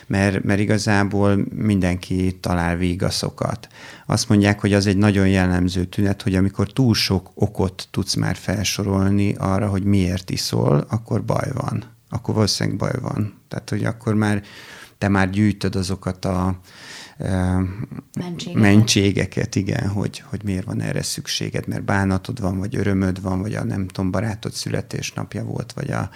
Mert, 0.07 0.45
mert 0.45 0.61
igazából 0.61 1.47
mindenki 1.55 2.39
talál 2.41 2.77
végaszokat. 2.77 3.69
Azt 4.07 4.29
mondják, 4.29 4.61
hogy 4.61 4.73
az 4.73 4.87
egy 4.87 4.97
nagyon 4.97 5.29
jellemző 5.29 5.85
tünet, 5.85 6.23
hogy 6.23 6.35
amikor 6.35 6.73
túl 6.73 6.95
sok 6.95 7.31
okot 7.35 7.89
tudsz 7.91 8.15
már 8.15 8.37
felsorolni 8.37 9.35
arra, 9.35 9.69
hogy 9.69 9.85
miért 9.85 10.31
iszol, 10.31 10.87
akkor 10.89 11.25
baj 11.25 11.51
van. 11.55 11.85
Akkor 12.09 12.35
valószínűleg 12.35 12.79
baj 12.79 13.01
van. 13.01 13.35
Tehát, 13.49 13.71
hogy 13.71 13.85
akkor 13.85 14.15
már 14.15 14.43
te 15.03 15.09
már 15.09 15.31
gyűjtöd 15.31 15.77
azokat 15.77 16.25
a 16.25 16.59
mentségeket. 18.19 18.63
mentségeket, 18.63 19.57
igen, 19.57 19.89
hogy, 19.89 20.23
hogy 20.27 20.41
miért 20.45 20.65
van 20.65 20.81
erre 20.81 21.03
szükséged, 21.03 21.69
mert 21.69 21.85
bánatod 21.85 22.41
van, 22.41 22.59
vagy 22.59 22.77
örömöd 22.77 23.23
van, 23.23 23.41
vagy 23.41 23.55
a 23.55 23.65
nem 23.65 23.87
tudom, 23.87 24.11
barátod 24.11 24.53
születésnapja 24.53 25.45
volt, 25.45 25.73
vagy, 25.73 25.91
a, 25.91 26.11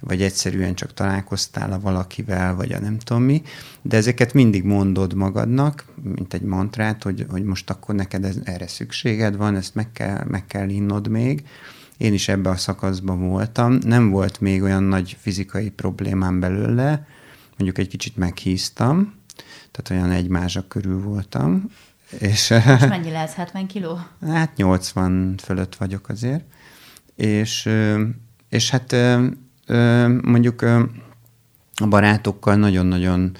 vagy 0.00 0.22
egyszerűen 0.22 0.74
csak 0.74 0.94
találkoztál 0.94 1.72
a 1.72 1.80
valakivel, 1.80 2.54
vagy 2.54 2.72
a 2.72 2.80
nem 2.80 2.98
tudom 2.98 3.22
mi, 3.22 3.42
de 3.82 3.96
ezeket 3.96 4.34
mindig 4.34 4.64
mondod 4.64 5.14
magadnak, 5.14 5.84
mint 6.02 6.34
egy 6.34 6.42
mantrát, 6.42 7.02
hogy, 7.02 7.26
hogy 7.28 7.44
most 7.44 7.70
akkor 7.70 7.94
neked 7.94 8.24
ez, 8.24 8.36
erre 8.44 8.66
szükséged 8.68 9.36
van, 9.36 9.56
ezt 9.56 9.74
meg 9.74 9.92
kell, 9.92 10.24
meg 10.24 10.46
kell 10.46 10.68
innod 10.68 11.08
még. 11.08 11.44
Én 11.96 12.12
is 12.12 12.28
ebbe 12.28 12.50
a 12.50 12.56
szakaszban 12.56 13.28
voltam, 13.28 13.72
nem 13.72 14.10
volt 14.10 14.40
még 14.40 14.62
olyan 14.62 14.82
nagy 14.82 15.16
fizikai 15.20 15.70
problémám 15.70 16.40
belőle, 16.40 17.06
mondjuk 17.58 17.78
egy 17.78 17.88
kicsit 17.88 18.16
meghíztam, 18.16 19.14
tehát 19.70 19.90
olyan 19.90 20.16
egy 20.16 20.28
mázsa 20.28 20.68
körül 20.68 21.02
voltam. 21.02 21.70
És, 22.18 22.48
Most 22.48 22.88
mennyi 22.88 23.10
lesz? 23.10 23.34
70 23.34 23.66
kiló? 23.66 23.98
Hát 24.26 24.56
80 24.56 25.34
fölött 25.42 25.76
vagyok 25.76 26.08
azért. 26.08 26.44
És, 27.14 27.68
és 28.48 28.70
hát 28.70 28.96
mondjuk 30.22 30.62
a 31.74 31.86
barátokkal 31.88 32.56
nagyon-nagyon 32.56 33.36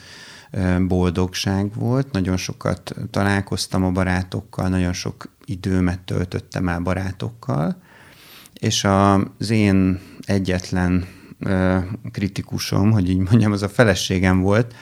boldogság 0.81 1.75
volt, 1.75 2.11
nagyon 2.13 2.37
sokat 2.37 2.95
találkoztam 3.11 3.85
a 3.85 3.91
barátokkal, 3.91 4.69
nagyon 4.69 4.93
sok 4.93 5.33
időmet 5.45 6.01
töltöttem 6.01 6.69
el 6.69 6.81
barátokkal, 6.81 7.83
és 8.53 8.85
az 8.85 9.51
én 9.51 10.01
egyetlen 10.21 11.07
kritikusom, 12.12 12.90
hogy 12.90 13.11
így 13.11 13.18
mondjam, 13.18 13.52
az 13.52 13.62
a 13.62 13.68
feleségem 13.68 14.40
volt, 14.40 14.75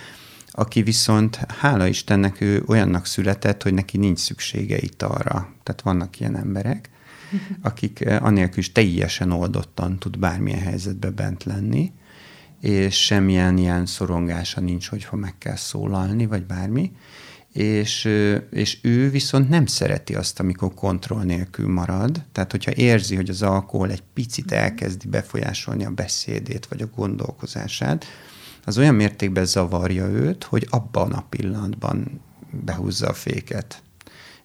aki 0.50 0.82
viszont, 0.82 1.36
hála 1.36 1.86
Istennek, 1.86 2.40
ő 2.40 2.62
olyannak 2.66 3.06
született, 3.06 3.62
hogy 3.62 3.74
neki 3.74 3.96
nincs 3.96 4.18
szüksége 4.18 4.76
itt 4.78 5.02
arra. 5.02 5.52
Tehát 5.62 5.82
vannak 5.82 6.20
ilyen 6.20 6.36
emberek, 6.36 6.90
akik 7.62 8.08
anélkül 8.20 8.58
is 8.58 8.72
teljesen 8.72 9.30
oldottan 9.30 9.98
tud 9.98 10.18
bármilyen 10.18 10.60
helyzetbe 10.60 11.10
bent 11.10 11.44
lenni, 11.44 11.92
és 12.60 13.04
semmilyen 13.04 13.58
ilyen 13.58 13.86
szorongása 13.86 14.60
nincs, 14.60 14.88
hogyha 14.88 15.16
meg 15.16 15.38
kell 15.38 15.56
szólalni, 15.56 16.26
vagy 16.26 16.46
bármi. 16.46 16.92
És, 17.56 18.04
és 18.50 18.78
ő 18.82 19.10
viszont 19.10 19.48
nem 19.48 19.66
szereti 19.66 20.14
azt, 20.14 20.40
amikor 20.40 20.74
kontroll 20.74 21.24
nélkül 21.24 21.68
marad. 21.68 22.24
Tehát, 22.32 22.50
hogyha 22.50 22.72
érzi, 22.74 23.16
hogy 23.16 23.28
az 23.28 23.42
alkohol 23.42 23.90
egy 23.90 24.02
picit 24.14 24.52
elkezdi 24.52 25.08
befolyásolni 25.08 25.84
a 25.84 25.90
beszédét, 25.90 26.66
vagy 26.66 26.82
a 26.82 26.90
gondolkozását, 26.96 28.04
az 28.64 28.78
olyan 28.78 28.94
mértékben 28.94 29.44
zavarja 29.44 30.06
őt, 30.06 30.44
hogy 30.44 30.66
abban 30.70 31.12
a 31.12 31.26
pillanatban 31.28 32.20
behúzza 32.64 33.08
a 33.08 33.12
féket. 33.12 33.82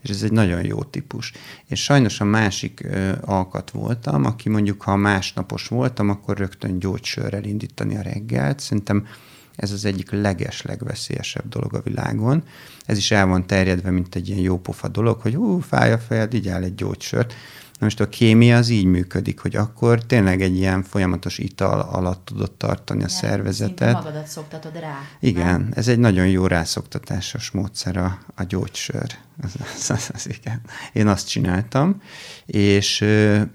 És 0.02 0.10
ez 0.10 0.24
egy 0.24 0.32
nagyon 0.32 0.66
jó 0.66 0.84
típus. 0.84 1.32
És 1.68 1.84
sajnos 1.84 2.22
a 2.22 2.26
másik 2.26 2.84
ö, 2.84 3.12
alkat 3.22 3.72
voltam, 3.72 4.26
aki 4.26 4.50
mondjuk, 4.50 4.82
ha 4.82 4.96
másnapos 4.96 5.68
voltam, 5.68 6.10
akkor 6.10 6.38
rögtön 6.38 6.80
gyógysörrel 6.80 7.44
indítani 7.44 7.98
a 7.98 8.02
reggelt. 8.02 8.60
Szerintem 8.60 9.08
ez 9.56 9.72
az 9.72 9.86
egyik 9.86 10.12
leges, 10.12 10.62
legveszélyesebb 10.62 11.50
dolog 11.50 11.74
a 11.74 11.82
világon. 11.82 12.44
Ez 12.86 12.98
is 12.98 13.12
el 13.12 13.26
van 13.26 13.48
terjedve, 13.48 13.92
mint 13.92 14.16
egy 14.16 14.28
ilyen 14.28 14.42
jópofa 14.42 14.88
dolog, 14.88 15.22
hogy 15.22 15.36
hú, 15.36 15.60
fáj 15.60 15.92
a 15.92 15.98
fejed, 15.98 16.34
így 16.34 16.48
áll 16.48 16.64
egy 16.64 16.76
gyógysört. 16.76 17.34
Na 17.82 17.88
most 17.88 18.00
a 18.00 18.10
kémia 18.10 18.58
az 18.58 18.70
így 18.70 18.86
működik, 18.86 19.40
hogy 19.40 19.56
akkor 19.56 20.04
tényleg 20.04 20.42
egy 20.42 20.56
ilyen 20.56 20.84
folyamatos 20.84 21.38
ital 21.38 21.80
alatt 21.80 22.26
tudod 22.26 22.52
tartani 22.52 23.00
a 23.00 23.06
ja, 23.10 23.10
szervezetet. 23.10 23.94
magadat 23.94 24.28
szoktatod 24.28 24.80
rá. 24.80 24.98
Igen, 25.20 25.46
nem? 25.46 25.70
ez 25.74 25.88
egy 25.88 26.00
nagyon 26.00 26.28
jó 26.28 26.48
rászoktatásos 26.48 27.52
módszer 27.52 27.98
a, 27.98 28.18
a 28.36 28.44
gyógysör. 28.44 29.18
Az, 29.42 29.54
az, 29.60 29.90
az, 29.90 30.10
az, 30.14 30.30
igen. 30.30 30.62
Én 30.94 31.08
azt 31.08 31.28
csináltam, 31.28 32.02
és, 32.46 33.06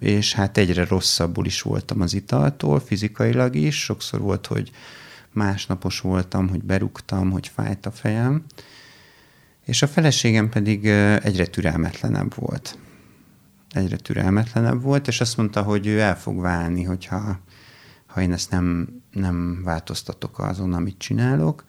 és 0.01 0.35
hát 0.35 0.59
egyre 0.59 0.85
rosszabbul 0.85 1.47
is 1.47 1.63
voltam 1.63 2.01
az 2.01 2.15
italtól, 2.15 2.81
fizikailag 2.81 3.57
is. 3.57 3.83
Sokszor 3.83 4.21
volt, 4.21 4.47
hogy 4.47 4.71
másnapos 5.37 6.01
voltam, 6.01 6.49
hogy 6.49 6.63
berúgtam, 6.63 7.31
hogy 7.31 7.49
fájt 7.49 7.87
a 7.87 7.91
fejem. 7.91 8.45
És 9.65 9.83
a 9.83 9.89
feleségem 9.89 10.49
pedig 10.49 10.87
egyre 11.23 11.47
türelmetlenebb 11.47 12.35
volt 12.35 12.79
egyre 13.77 13.97
türelmetlenebb 13.97 14.83
volt, 14.83 15.09
és 15.09 15.21
azt 15.21 15.37
mondta, 15.37 15.63
hogy 15.63 15.87
ő 15.87 16.01
el 16.01 16.19
fog 16.19 16.41
válni, 16.41 16.83
hogyha 16.83 17.39
ha 18.07 18.21
én 18.21 18.33
ezt 18.33 18.51
nem, 18.51 18.89
nem 19.13 19.61
változtatok 19.65 20.39
azon, 20.39 20.73
amit 20.73 20.99
csinálok, 20.99 21.65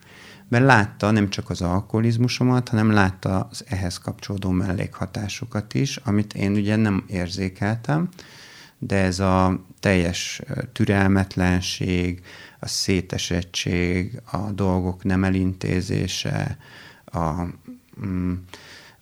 mert 0.48 0.64
látta 0.64 1.10
nem 1.10 1.28
csak 1.30 1.50
az 1.50 1.62
alkoholizmusomat, 1.62 2.68
hanem 2.68 2.90
látta 2.90 3.48
az 3.50 3.64
ehhez 3.68 3.98
kapcsolódó 3.98 4.50
mellékhatásokat 4.50 5.74
is, 5.74 5.96
amit 5.96 6.34
én 6.34 6.52
ugye 6.52 6.76
nem 6.76 7.04
érzékeltem, 7.06 8.08
de 8.78 8.96
ez 8.96 9.18
a 9.18 9.64
teljes 9.80 10.42
türelmetlenség, 10.72 12.22
a 12.60 12.68
szétesettség, 12.68 14.20
a 14.30 14.36
dolgok 14.36 15.04
nem 15.04 15.24
elintézése, 15.24 16.58
a, 17.04 17.42
mm, 18.06 18.34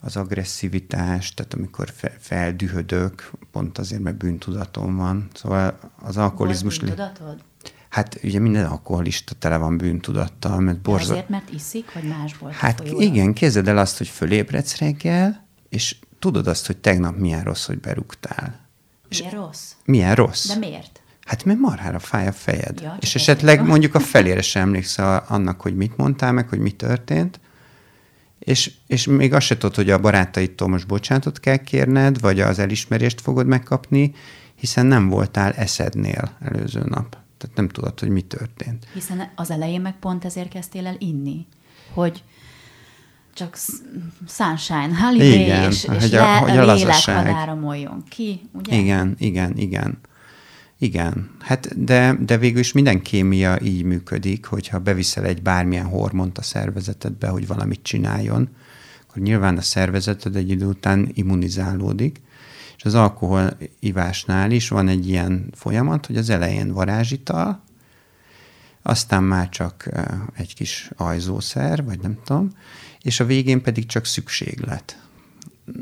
az 0.00 0.16
agresszivitás, 0.16 1.34
tehát 1.34 1.54
amikor 1.54 1.90
fe, 1.96 2.16
feldühödök, 2.18 3.30
pont 3.52 3.78
azért, 3.78 4.02
mert 4.02 4.16
bűntudatom 4.16 4.96
van. 4.96 5.28
Szóval 5.34 5.78
az 6.02 6.16
alkoholizmus... 6.16 6.78
Volt 6.78 6.96
bűntudatod? 6.96 7.44
Hát 7.88 8.18
ugye 8.22 8.38
minden 8.38 8.66
alkoholista 8.66 9.34
tele 9.34 9.56
van 9.56 9.76
bűntudattal, 9.76 10.60
mert 10.60 10.80
borzat... 10.80 11.10
azért, 11.10 11.28
mert 11.28 11.52
iszik, 11.52 11.92
vagy 11.92 12.04
más 12.04 12.38
volt 12.38 12.54
Hát 12.54 12.82
igen, 12.98 13.32
képzeld 13.32 13.68
el 13.68 13.78
azt, 13.78 13.98
hogy 13.98 14.08
fölébredsz 14.08 14.78
reggel, 14.78 15.46
és 15.68 15.96
tudod 16.18 16.46
azt, 16.46 16.66
hogy 16.66 16.76
tegnap 16.76 17.16
milyen 17.16 17.42
rossz, 17.42 17.66
hogy 17.66 17.78
berúgtál. 17.78 18.65
Milyen 19.08 19.30
rossz? 19.30 19.72
Milyen 19.84 20.14
rossz? 20.14 20.48
De 20.48 20.56
miért? 20.56 21.00
Hát 21.24 21.44
mert 21.44 21.58
marhára 21.58 21.98
fáj 21.98 22.26
a 22.26 22.32
fejed. 22.32 22.80
Ja, 22.80 22.96
és 23.00 23.14
esetleg 23.14 23.58
jó. 23.58 23.64
mondjuk 23.64 23.94
a 23.94 24.00
felére 24.00 24.42
sem 24.42 24.62
emlékszel 24.62 25.24
annak, 25.28 25.60
hogy 25.60 25.76
mit 25.76 25.96
mondtál 25.96 26.32
meg, 26.32 26.48
hogy 26.48 26.58
mi 26.58 26.70
történt, 26.70 27.40
és, 28.38 28.72
és 28.86 29.06
még 29.06 29.32
azt 29.32 29.46
se 29.46 29.56
tudod, 29.56 29.74
hogy 29.74 29.90
a 29.90 30.00
barátaitól 30.00 30.68
most 30.68 30.86
bocsánatot 30.86 31.40
kell 31.40 31.56
kérned, 31.56 32.20
vagy 32.20 32.40
az 32.40 32.58
elismerést 32.58 33.20
fogod 33.20 33.46
megkapni, 33.46 34.14
hiszen 34.54 34.86
nem 34.86 35.08
voltál 35.08 35.52
eszednél 35.52 36.36
előző 36.40 36.82
nap. 36.84 37.16
Tehát 37.38 37.56
nem 37.56 37.68
tudod, 37.68 38.00
hogy 38.00 38.08
mi 38.08 38.20
történt. 38.20 38.86
Hiszen 38.92 39.32
az 39.34 39.50
elején 39.50 39.80
meg 39.80 39.98
pont 39.98 40.24
ezért 40.24 40.48
kezdtél 40.48 40.86
el 40.86 40.96
inni, 40.98 41.46
hogy 41.94 42.22
csak 43.36 43.56
sunshine, 44.28 44.96
holiday, 44.98 45.40
igen, 45.40 45.70
és, 45.70 45.84
és 45.84 46.02
hogy 46.02 46.14
a, 46.14 46.20
le, 46.20 46.36
hogy 46.36 46.56
a 46.56 46.74
lélek 46.74 47.04
hadáramoljon 47.04 48.04
ki, 48.08 48.40
ugye? 48.52 48.76
Igen, 48.76 49.14
igen, 49.18 49.56
igen. 49.56 49.98
Igen, 50.78 51.30
hát 51.40 51.84
de, 51.84 52.16
de 52.20 52.38
végül 52.38 52.58
is 52.58 52.72
minden 52.72 53.02
kémia 53.02 53.58
így 53.60 53.82
működik, 53.82 54.46
hogyha 54.46 54.78
beviszel 54.78 55.24
egy 55.24 55.42
bármilyen 55.42 55.86
hormont 55.86 56.38
a 56.38 56.42
szervezetedbe, 56.42 57.28
hogy 57.28 57.46
valamit 57.46 57.82
csináljon, 57.82 58.48
akkor 59.08 59.22
nyilván 59.22 59.56
a 59.56 59.60
szervezeted 59.60 60.36
egy 60.36 60.50
idő 60.50 60.66
után 60.66 61.10
immunizálódik, 61.12 62.20
és 62.76 62.84
az 62.84 62.94
alkohol 62.94 63.56
ivásnál 63.80 64.50
is 64.50 64.68
van 64.68 64.88
egy 64.88 65.08
ilyen 65.08 65.50
folyamat, 65.54 66.06
hogy 66.06 66.16
az 66.16 66.30
elején 66.30 66.72
varázsital, 66.72 67.62
aztán 68.82 69.22
már 69.22 69.48
csak 69.48 69.88
egy 70.34 70.54
kis 70.54 70.90
ajzószer, 70.96 71.84
vagy 71.84 72.00
nem 72.00 72.18
tudom, 72.24 72.50
és 73.06 73.20
a 73.20 73.24
végén 73.24 73.62
pedig 73.62 73.86
csak 73.86 74.04
szükséglet. 74.04 74.98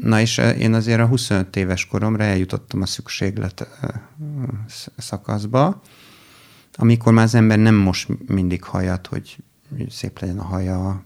Na 0.00 0.20
és 0.20 0.38
én 0.58 0.74
azért 0.74 1.00
a 1.00 1.06
25 1.06 1.56
éves 1.56 1.86
koromra 1.86 2.24
eljutottam 2.24 2.82
a 2.82 2.86
szükséglet 2.86 3.68
szakaszba, 4.96 5.82
amikor 6.74 7.12
már 7.12 7.24
az 7.24 7.34
ember 7.34 7.58
nem 7.58 7.74
most 7.74 8.08
mindig 8.26 8.62
hajat, 8.62 9.06
hogy 9.06 9.36
szép 9.88 10.18
legyen 10.18 10.38
a 10.38 10.44
haja, 10.44 11.04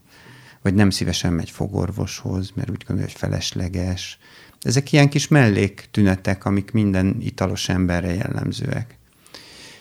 vagy 0.63 0.75
nem 0.75 0.91
szívesen 0.91 1.33
megy 1.33 1.51
fogorvoshoz, 1.51 2.53
mert 2.55 2.71
úgy 2.71 2.85
gondolja, 2.87 3.11
hogy 3.11 3.21
felesleges. 3.21 4.19
Ezek 4.61 4.93
ilyen 4.93 5.09
kis 5.09 5.29
melléktünetek, 5.29 6.45
amik 6.45 6.71
minden 6.71 7.17
italos 7.21 7.69
emberre 7.69 8.15
jellemzőek. 8.15 8.99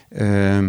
Ö, 0.09 0.67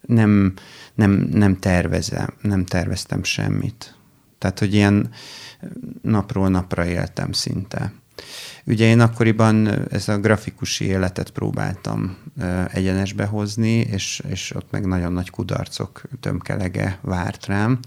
nem, 0.00 0.54
nem, 0.94 1.10
nem 1.10 1.58
tervezem, 1.58 2.34
nem 2.42 2.64
terveztem 2.64 3.22
semmit. 3.22 3.97
Tehát, 4.38 4.58
hogy 4.58 4.74
ilyen 4.74 5.10
napról 6.02 6.48
napra 6.48 6.86
éltem 6.86 7.32
szinte. 7.32 7.92
Ugye 8.66 8.86
én 8.86 9.00
akkoriban 9.00 9.86
ez 9.92 10.08
a 10.08 10.18
grafikusi 10.18 10.84
életet 10.84 11.30
próbáltam 11.30 12.16
egyenesbe 12.72 13.24
hozni, 13.24 13.70
és, 13.70 14.22
és 14.28 14.54
ott 14.54 14.70
meg 14.70 14.86
nagyon 14.86 15.12
nagy 15.12 15.30
kudarcok 15.30 16.02
tömkelege 16.20 16.98
várt 17.02 17.46
rám. 17.46 17.78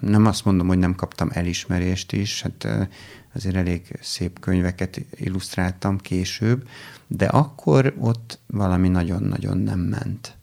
Nem 0.00 0.26
azt 0.26 0.44
mondom, 0.44 0.66
hogy 0.66 0.78
nem 0.78 0.94
kaptam 0.94 1.30
elismerést 1.32 2.12
is, 2.12 2.42
hát 2.42 2.88
azért 3.34 3.56
elég 3.56 3.98
szép 4.00 4.40
könyveket 4.40 5.00
illusztráltam 5.14 5.98
később, 5.98 6.68
de 7.06 7.26
akkor 7.26 7.94
ott 7.98 8.38
valami 8.46 8.88
nagyon-nagyon 8.88 9.58
nem 9.58 9.78
ment. 9.78 10.36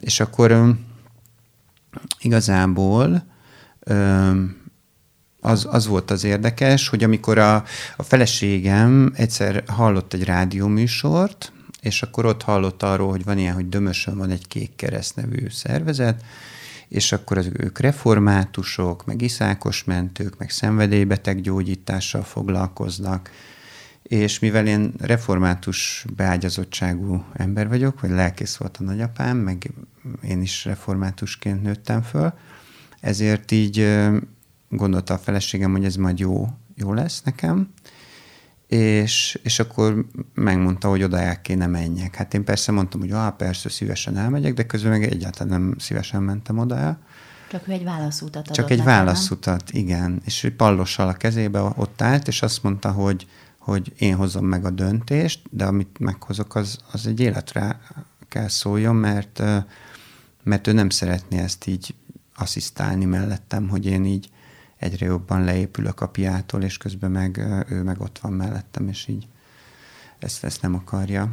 És 0.00 0.20
akkor 0.20 0.76
igazából 2.20 3.24
az, 5.40 5.66
az 5.70 5.86
volt 5.86 6.10
az 6.10 6.24
érdekes, 6.24 6.88
hogy 6.88 7.04
amikor 7.04 7.38
a, 7.38 7.54
a 7.96 8.02
feleségem 8.02 9.12
egyszer 9.16 9.62
hallott 9.66 10.12
egy 10.12 10.24
rádióműsort, 10.24 11.52
és 11.80 12.02
akkor 12.02 12.26
ott 12.26 12.42
hallott 12.42 12.82
arról, 12.82 13.10
hogy 13.10 13.24
van 13.24 13.38
ilyen, 13.38 13.54
hogy 13.54 13.68
Dömösön 13.68 14.16
van 14.16 14.30
egy 14.30 14.46
Kék 14.48 14.76
Kereszt 14.76 15.16
nevű 15.16 15.48
szervezet, 15.48 16.24
és 16.88 17.12
akkor 17.12 17.38
az, 17.38 17.50
ők 17.52 17.78
reformátusok, 17.78 19.04
meg 19.04 19.22
iszákos 19.22 19.84
mentők, 19.84 20.38
meg 20.38 20.50
szenvedélybeteg 20.50 21.40
gyógyítással 21.40 22.22
foglalkoznak, 22.22 23.30
és 24.02 24.38
mivel 24.38 24.66
én 24.66 24.92
református 25.00 26.04
beágyazottságú 26.16 27.24
ember 27.32 27.68
vagyok, 27.68 28.00
vagy 28.00 28.10
lelkész 28.10 28.56
volt 28.56 28.76
a 28.76 28.82
nagyapám, 28.82 29.36
meg 29.36 29.70
én 30.22 30.42
is 30.42 30.64
reformátusként 30.64 31.62
nőttem 31.62 32.02
föl, 32.02 32.32
ezért 33.00 33.50
így 33.50 33.98
gondolta 34.68 35.14
a 35.14 35.18
feleségem, 35.18 35.70
hogy 35.72 35.84
ez 35.84 35.96
majd 35.96 36.18
jó, 36.18 36.48
jó 36.74 36.92
lesz 36.92 37.22
nekem, 37.22 37.68
és, 38.66 39.38
és 39.42 39.58
akkor 39.58 40.06
megmondta, 40.34 40.88
hogy 40.88 41.02
oda 41.02 41.18
el 41.18 41.40
kéne 41.40 41.66
menjek. 41.66 42.14
Hát 42.14 42.34
én 42.34 42.44
persze 42.44 42.72
mondtam, 42.72 43.00
hogy 43.00 43.10
ah, 43.10 43.36
persze, 43.36 43.68
szívesen 43.68 44.16
elmegyek, 44.16 44.54
de 44.54 44.66
közben 44.66 44.90
meg 44.90 45.02
egyáltalán 45.02 45.60
nem 45.60 45.74
szívesen 45.78 46.22
mentem 46.22 46.58
oda 46.58 46.76
el. 46.76 46.98
Csak 47.50 47.68
ő 47.68 47.72
egy 47.72 47.84
válaszutat 47.84 48.36
adott 48.36 48.54
Csak 48.54 48.70
egy 48.70 48.78
nekem, 48.78 48.94
válaszutat, 48.94 49.72
nem? 49.72 49.82
igen. 49.82 50.22
És 50.24 50.52
pallossal 50.56 51.08
a 51.08 51.12
kezébe 51.12 51.60
ott 51.60 52.02
állt, 52.02 52.28
és 52.28 52.42
azt 52.42 52.62
mondta, 52.62 52.90
hogy, 52.90 53.26
hogy 53.62 53.92
én 53.98 54.16
hozom 54.16 54.44
meg 54.44 54.64
a 54.64 54.70
döntést, 54.70 55.40
de 55.50 55.64
amit 55.64 55.98
meghozok, 55.98 56.54
az, 56.54 56.78
az 56.92 57.06
egy 57.06 57.20
életre 57.20 57.80
kell 58.28 58.48
szóljon, 58.48 58.96
mert, 58.96 59.42
mert 60.42 60.66
ő 60.66 60.72
nem 60.72 60.88
szeretné 60.88 61.38
ezt 61.38 61.66
így 61.66 61.94
asszisztálni 62.34 63.04
mellettem, 63.04 63.68
hogy 63.68 63.86
én 63.86 64.04
így 64.04 64.30
egyre 64.76 65.06
jobban 65.06 65.44
leépülök 65.44 66.00
a 66.00 66.08
piától, 66.08 66.62
és 66.62 66.76
közben 66.76 67.10
meg 67.10 67.38
ő 67.68 67.82
meg 67.82 68.00
ott 68.00 68.18
van 68.18 68.32
mellettem, 68.32 68.88
és 68.88 69.08
így 69.08 69.28
ezt, 70.18 70.44
ezt 70.44 70.62
nem 70.62 70.74
akarja. 70.74 71.32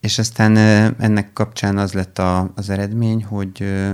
És 0.00 0.18
aztán 0.18 0.56
ennek 0.98 1.32
kapcsán 1.32 1.78
az 1.78 1.92
lett 1.92 2.18
a, 2.18 2.52
az 2.54 2.70
eredmény, 2.70 3.24
hogy, 3.24 3.84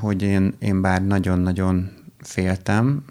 hogy 0.00 0.22
én, 0.22 0.54
én 0.58 0.80
bár 0.80 1.06
nagyon-nagyon 1.06 1.90
féltem 2.18 3.04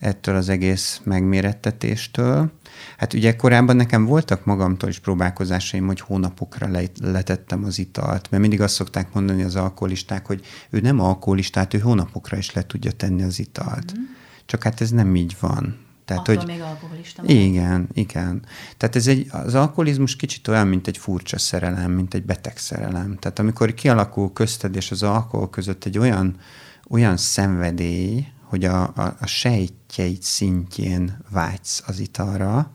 ettől 0.00 0.36
az 0.36 0.48
egész 0.48 1.00
megmérettetéstől, 1.04 2.50
Hát 2.96 3.14
ugye 3.14 3.36
korábban 3.36 3.76
nekem 3.76 4.04
voltak 4.04 4.44
magamtól 4.44 4.88
is 4.88 4.98
próbálkozásaim, 4.98 5.86
hogy 5.86 6.00
hónapokra 6.00 6.68
letettem 7.00 7.64
az 7.64 7.78
italt, 7.78 8.30
mert 8.30 8.42
mindig 8.42 8.60
azt 8.60 8.74
szokták 8.74 9.12
mondani 9.12 9.42
az 9.42 9.56
alkoholisták, 9.56 10.26
hogy 10.26 10.44
ő 10.70 10.80
nem 10.80 11.00
alkoholistát, 11.00 11.74
ő 11.74 11.78
hónapokra 11.78 12.36
is 12.36 12.52
le 12.52 12.66
tudja 12.66 12.90
tenni 12.90 13.22
az 13.22 13.38
italt. 13.38 13.92
Mm. 13.98 14.02
Csak 14.46 14.62
hát 14.62 14.80
ez 14.80 14.90
nem 14.90 15.16
így 15.16 15.36
van. 15.40 15.78
Tehát, 16.04 16.28
Attól 16.28 16.36
hogy, 16.36 16.46
még 16.46 16.60
alkoholista. 16.60 17.22
Igen, 17.26 17.88
igen. 17.92 18.42
Tehát 18.76 18.96
ez 18.96 19.06
egy, 19.06 19.26
az 19.30 19.54
alkoholizmus 19.54 20.16
kicsit 20.16 20.48
olyan, 20.48 20.66
mint 20.66 20.86
egy 20.86 20.98
furcsa 20.98 21.38
szerelem, 21.38 21.92
mint 21.92 22.14
egy 22.14 22.24
beteg 22.24 22.56
szerelem. 22.56 23.16
Tehát 23.18 23.38
amikor 23.38 23.74
kialakul 23.74 24.32
közted 24.32 24.76
és 24.76 24.90
az 24.90 25.02
alkohol 25.02 25.50
között 25.50 25.84
egy 25.84 25.98
olyan, 25.98 26.36
olyan 26.88 27.16
szenvedély, 27.16 28.26
hogy 28.50 28.64
a, 28.64 28.82
a, 28.82 29.16
a 29.20 29.26
sejtjeid 29.26 30.22
szintjén 30.22 31.18
vágysz 31.30 31.82
az 31.86 31.98
italra, 31.98 32.70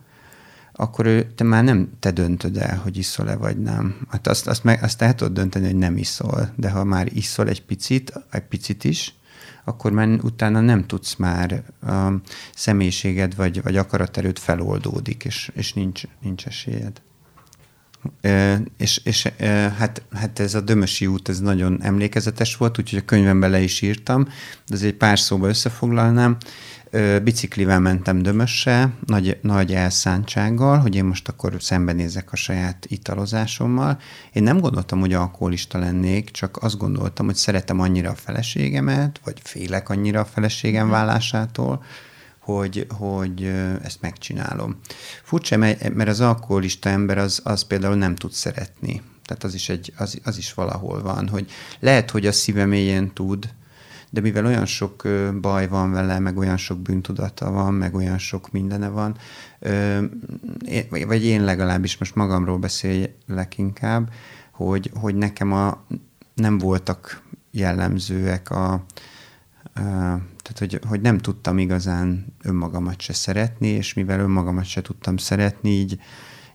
akkor 0.73 1.05
ő, 1.05 1.31
te 1.35 1.43
már 1.43 1.63
nem 1.63 1.89
te 1.99 2.11
döntöd 2.11 2.57
el, 2.57 2.77
hogy 2.77 2.97
iszol-e 2.97 3.35
vagy 3.35 3.57
nem. 3.57 4.07
Hát 4.09 4.27
azt, 4.27 4.47
azt, 4.47 4.63
meg, 4.63 4.83
azt 4.83 5.01
el 5.01 5.15
tudod 5.15 5.33
dönteni, 5.33 5.65
hogy 5.65 5.75
nem 5.75 5.97
iszol, 5.97 6.53
de 6.55 6.69
ha 6.69 6.83
már 6.83 7.15
iszol 7.15 7.47
egy 7.47 7.65
picit, 7.65 8.13
egy 8.31 8.43
picit 8.43 8.83
is, 8.83 9.15
akkor 9.63 9.91
már 9.91 10.07
utána 10.07 10.59
nem 10.59 10.85
tudsz 10.85 11.15
már 11.15 11.63
a 11.81 12.11
személyiséged 12.55 13.35
vagy, 13.35 13.61
vagy 13.61 13.77
akaraterőd 13.77 14.39
feloldódik, 14.39 15.25
és, 15.25 15.51
és 15.53 15.73
nincs, 15.73 16.03
nincs 16.21 16.45
esélyed. 16.45 17.01
E, 18.21 18.61
és 18.77 19.01
és 19.03 19.25
e, 19.37 19.47
hát, 19.77 20.01
hát 20.11 20.39
ez 20.39 20.55
a 20.55 20.61
Dömösi 20.61 21.07
út, 21.07 21.29
ez 21.29 21.39
nagyon 21.39 21.79
emlékezetes 21.81 22.57
volt, 22.57 22.79
úgyhogy 22.79 22.99
a 22.99 23.05
könyvembe 23.05 23.47
le 23.47 23.61
is 23.61 23.81
írtam, 23.81 24.27
de 24.67 24.85
egy 24.85 24.93
pár 24.93 25.19
szóba 25.19 25.47
összefoglalnám 25.47 26.37
biciklivel 27.23 27.79
mentem 27.79 28.21
Dömösre, 28.21 28.89
nagy, 29.05 29.37
nagy 29.41 29.73
elszántsággal, 29.73 30.77
hogy 30.77 30.95
én 30.95 31.05
most 31.05 31.27
akkor 31.27 31.55
szembenézek 31.59 32.31
a 32.31 32.35
saját 32.35 32.85
italozásommal. 32.89 33.99
Én 34.33 34.43
nem 34.43 34.59
gondoltam, 34.59 34.99
hogy 34.99 35.13
alkoholista 35.13 35.77
lennék, 35.77 36.31
csak 36.31 36.57
azt 36.57 36.77
gondoltam, 36.77 37.25
hogy 37.25 37.35
szeretem 37.35 37.79
annyira 37.79 38.09
a 38.09 38.15
feleségemet, 38.15 39.19
vagy 39.23 39.39
félek 39.43 39.89
annyira 39.89 40.19
a 40.19 40.25
feleségem 40.25 40.85
mhm. 40.85 40.95
vállásától, 40.95 41.83
hogy, 42.45 42.87
hogy 42.97 43.43
ezt 43.83 44.01
megcsinálom. 44.01 44.79
Furcsa, 45.23 45.57
mert 45.57 46.07
az 46.07 46.21
alkoholista 46.21 46.89
ember 46.89 47.17
az, 47.17 47.41
az 47.43 47.61
például 47.61 47.95
nem 47.95 48.15
tud 48.15 48.31
szeretni. 48.31 49.01
Tehát 49.23 49.43
az 49.43 49.53
is, 49.53 49.69
egy, 49.69 49.93
az, 49.97 50.19
az 50.23 50.37
is 50.37 50.53
valahol 50.53 51.01
van, 51.01 51.27
hogy 51.27 51.51
lehet, 51.79 52.11
hogy 52.11 52.25
a 52.25 52.31
szíve 52.31 52.65
mélyén 52.65 53.13
tud, 53.13 53.49
de 54.09 54.21
mivel 54.21 54.45
olyan 54.45 54.65
sok 54.65 55.07
baj 55.41 55.67
van 55.67 55.91
vele, 55.91 56.19
meg 56.19 56.37
olyan 56.37 56.57
sok 56.57 56.79
bűntudata 56.79 57.51
van, 57.51 57.73
meg 57.73 57.95
olyan 57.95 58.17
sok 58.17 58.51
mindene 58.51 58.87
van, 58.87 59.17
vagy 61.07 61.25
én 61.25 61.43
legalábbis 61.43 61.97
most 61.97 62.15
magamról 62.15 62.57
beszélek 62.57 63.57
inkább, 63.57 64.09
hogy, 64.51 64.91
hogy 64.93 65.15
nekem 65.15 65.53
a, 65.53 65.85
nem 66.33 66.57
voltak 66.57 67.21
jellemzőek 67.51 68.49
a 68.49 68.85
tehát, 69.75 70.55
hogy, 70.59 70.79
hogy 70.87 71.01
nem 71.01 71.17
tudtam 71.17 71.57
igazán 71.57 72.25
önmagamat 72.43 73.01
se 73.01 73.13
szeretni, 73.13 73.67
és 73.67 73.93
mivel 73.93 74.19
önmagamat 74.19 74.65
se 74.65 74.81
tudtam 74.81 75.17
szeretni, 75.17 75.69
így, 75.69 75.99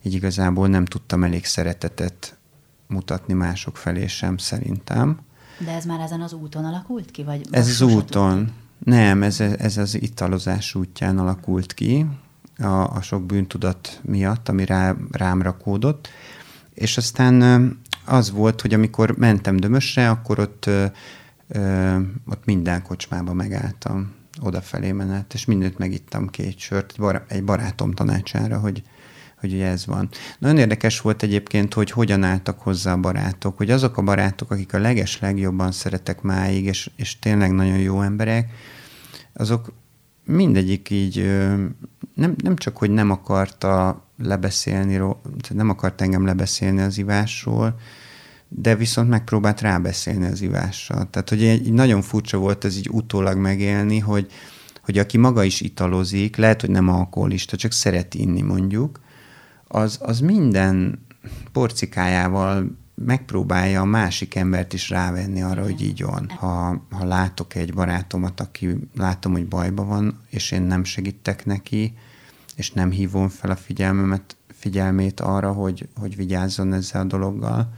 így 0.02 0.14
igazából 0.14 0.68
nem 0.68 0.84
tudtam 0.84 1.24
elég 1.24 1.44
szeretetet 1.44 2.38
mutatni 2.86 3.34
mások 3.34 3.76
felé 3.76 4.06
sem 4.06 4.36
szerintem. 4.36 5.18
De 5.64 5.72
ez 5.72 5.84
már 5.84 6.00
ezen 6.00 6.20
az 6.20 6.32
úton 6.32 6.64
alakult 6.64 7.10
ki? 7.10 7.24
Vagy 7.24 7.46
ez 7.50 7.68
az 7.68 7.80
úton. 7.80 8.36
Tudtad? 8.36 8.52
Nem, 8.84 9.22
ez, 9.22 9.40
ez 9.40 9.76
az 9.76 10.02
italozás 10.02 10.74
útján 10.74 11.18
alakult 11.18 11.74
ki, 11.74 12.06
a, 12.58 12.94
a 12.94 13.02
sok 13.02 13.22
bűntudat 13.22 14.00
miatt, 14.02 14.48
ami 14.48 14.64
rá, 14.64 14.96
rám 15.10 15.42
rakódott. 15.42 16.08
És 16.74 16.96
aztán 16.96 17.42
az 18.04 18.30
volt, 18.30 18.60
hogy 18.60 18.74
amikor 18.74 19.16
mentem 19.18 19.56
Dömösre, 19.56 20.10
akkor 20.10 20.38
ott, 20.38 20.70
ö, 21.52 21.96
ott 22.26 22.44
minden 22.44 22.82
kocsmába 22.82 23.32
megálltam 23.32 24.12
odafelé 24.40 24.92
menet, 24.92 25.34
és 25.34 25.44
mindent 25.44 25.78
megittam 25.78 26.28
két 26.28 26.58
sört 26.58 26.96
egy 27.28 27.44
barátom 27.44 27.92
tanácsára, 27.92 28.58
hogy, 28.58 28.82
hogy 29.36 29.52
ugye 29.52 29.66
ez 29.66 29.86
van. 29.86 30.08
Nagyon 30.38 30.58
érdekes 30.58 31.00
volt 31.00 31.22
egyébként, 31.22 31.74
hogy 31.74 31.90
hogyan 31.90 32.22
álltak 32.22 32.60
hozzá 32.60 32.92
a 32.92 33.00
barátok, 33.00 33.56
hogy 33.56 33.70
azok 33.70 33.96
a 33.96 34.02
barátok, 34.02 34.50
akik 34.50 34.74
a 34.74 34.78
leges 34.78 35.18
legjobban 35.18 35.72
szeretek 35.72 36.22
máig, 36.22 36.64
és, 36.64 36.90
és 36.96 37.18
tényleg 37.18 37.52
nagyon 37.52 37.78
jó 37.78 38.02
emberek, 38.02 38.50
azok 39.32 39.72
mindegyik 40.24 40.90
így 40.90 41.24
nem, 42.14 42.34
nem 42.42 42.56
csak, 42.56 42.76
hogy 42.76 42.90
nem 42.90 43.10
akarta 43.10 44.04
lebeszélni, 44.18 45.00
nem 45.48 45.68
akart 45.68 46.00
engem 46.00 46.24
lebeszélni 46.24 46.80
az 46.80 46.98
ivásról, 46.98 47.80
de 48.52 48.76
viszont 48.76 49.08
megpróbált 49.08 49.60
rábeszélni 49.60 50.26
az 50.26 50.40
ivással. 50.40 51.10
Tehát, 51.10 51.28
hogy 51.28 51.44
egy, 51.44 51.72
nagyon 51.72 52.02
furcsa 52.02 52.38
volt 52.38 52.64
ez 52.64 52.76
így 52.76 52.88
utólag 52.90 53.36
megélni, 53.36 53.98
hogy, 53.98 54.30
hogy 54.82 54.98
aki 54.98 55.18
maga 55.18 55.44
is 55.44 55.60
italozik, 55.60 56.36
lehet, 56.36 56.60
hogy 56.60 56.70
nem 56.70 56.88
alkoholista, 56.88 57.56
csak 57.56 57.72
szeret 57.72 58.14
inni 58.14 58.42
mondjuk, 58.42 59.00
az, 59.68 59.98
az 60.02 60.20
minden 60.20 61.06
porcikájával 61.52 62.78
megpróbálja 62.94 63.80
a 63.80 63.84
másik 63.84 64.34
embert 64.34 64.72
is 64.72 64.90
rávenni 64.90 65.42
arra, 65.42 65.62
hogy 65.62 65.82
így 65.82 66.02
van. 66.02 66.28
Ha, 66.28 66.86
ha 66.90 67.04
látok 67.04 67.54
egy 67.54 67.74
barátomat, 67.74 68.40
aki 68.40 68.76
látom, 68.96 69.32
hogy 69.32 69.46
bajban 69.46 69.88
van, 69.88 70.20
és 70.30 70.50
én 70.50 70.62
nem 70.62 70.84
segítek 70.84 71.46
neki, 71.46 71.94
és 72.56 72.72
nem 72.72 72.90
hívom 72.90 73.28
fel 73.28 73.50
a 73.50 73.56
figyelmemet, 73.56 74.36
figyelmét 74.52 75.20
arra, 75.20 75.52
hogy, 75.52 75.88
hogy 75.96 76.16
vigyázzon 76.16 76.72
ezzel 76.72 77.00
a 77.00 77.04
dologgal, 77.04 77.72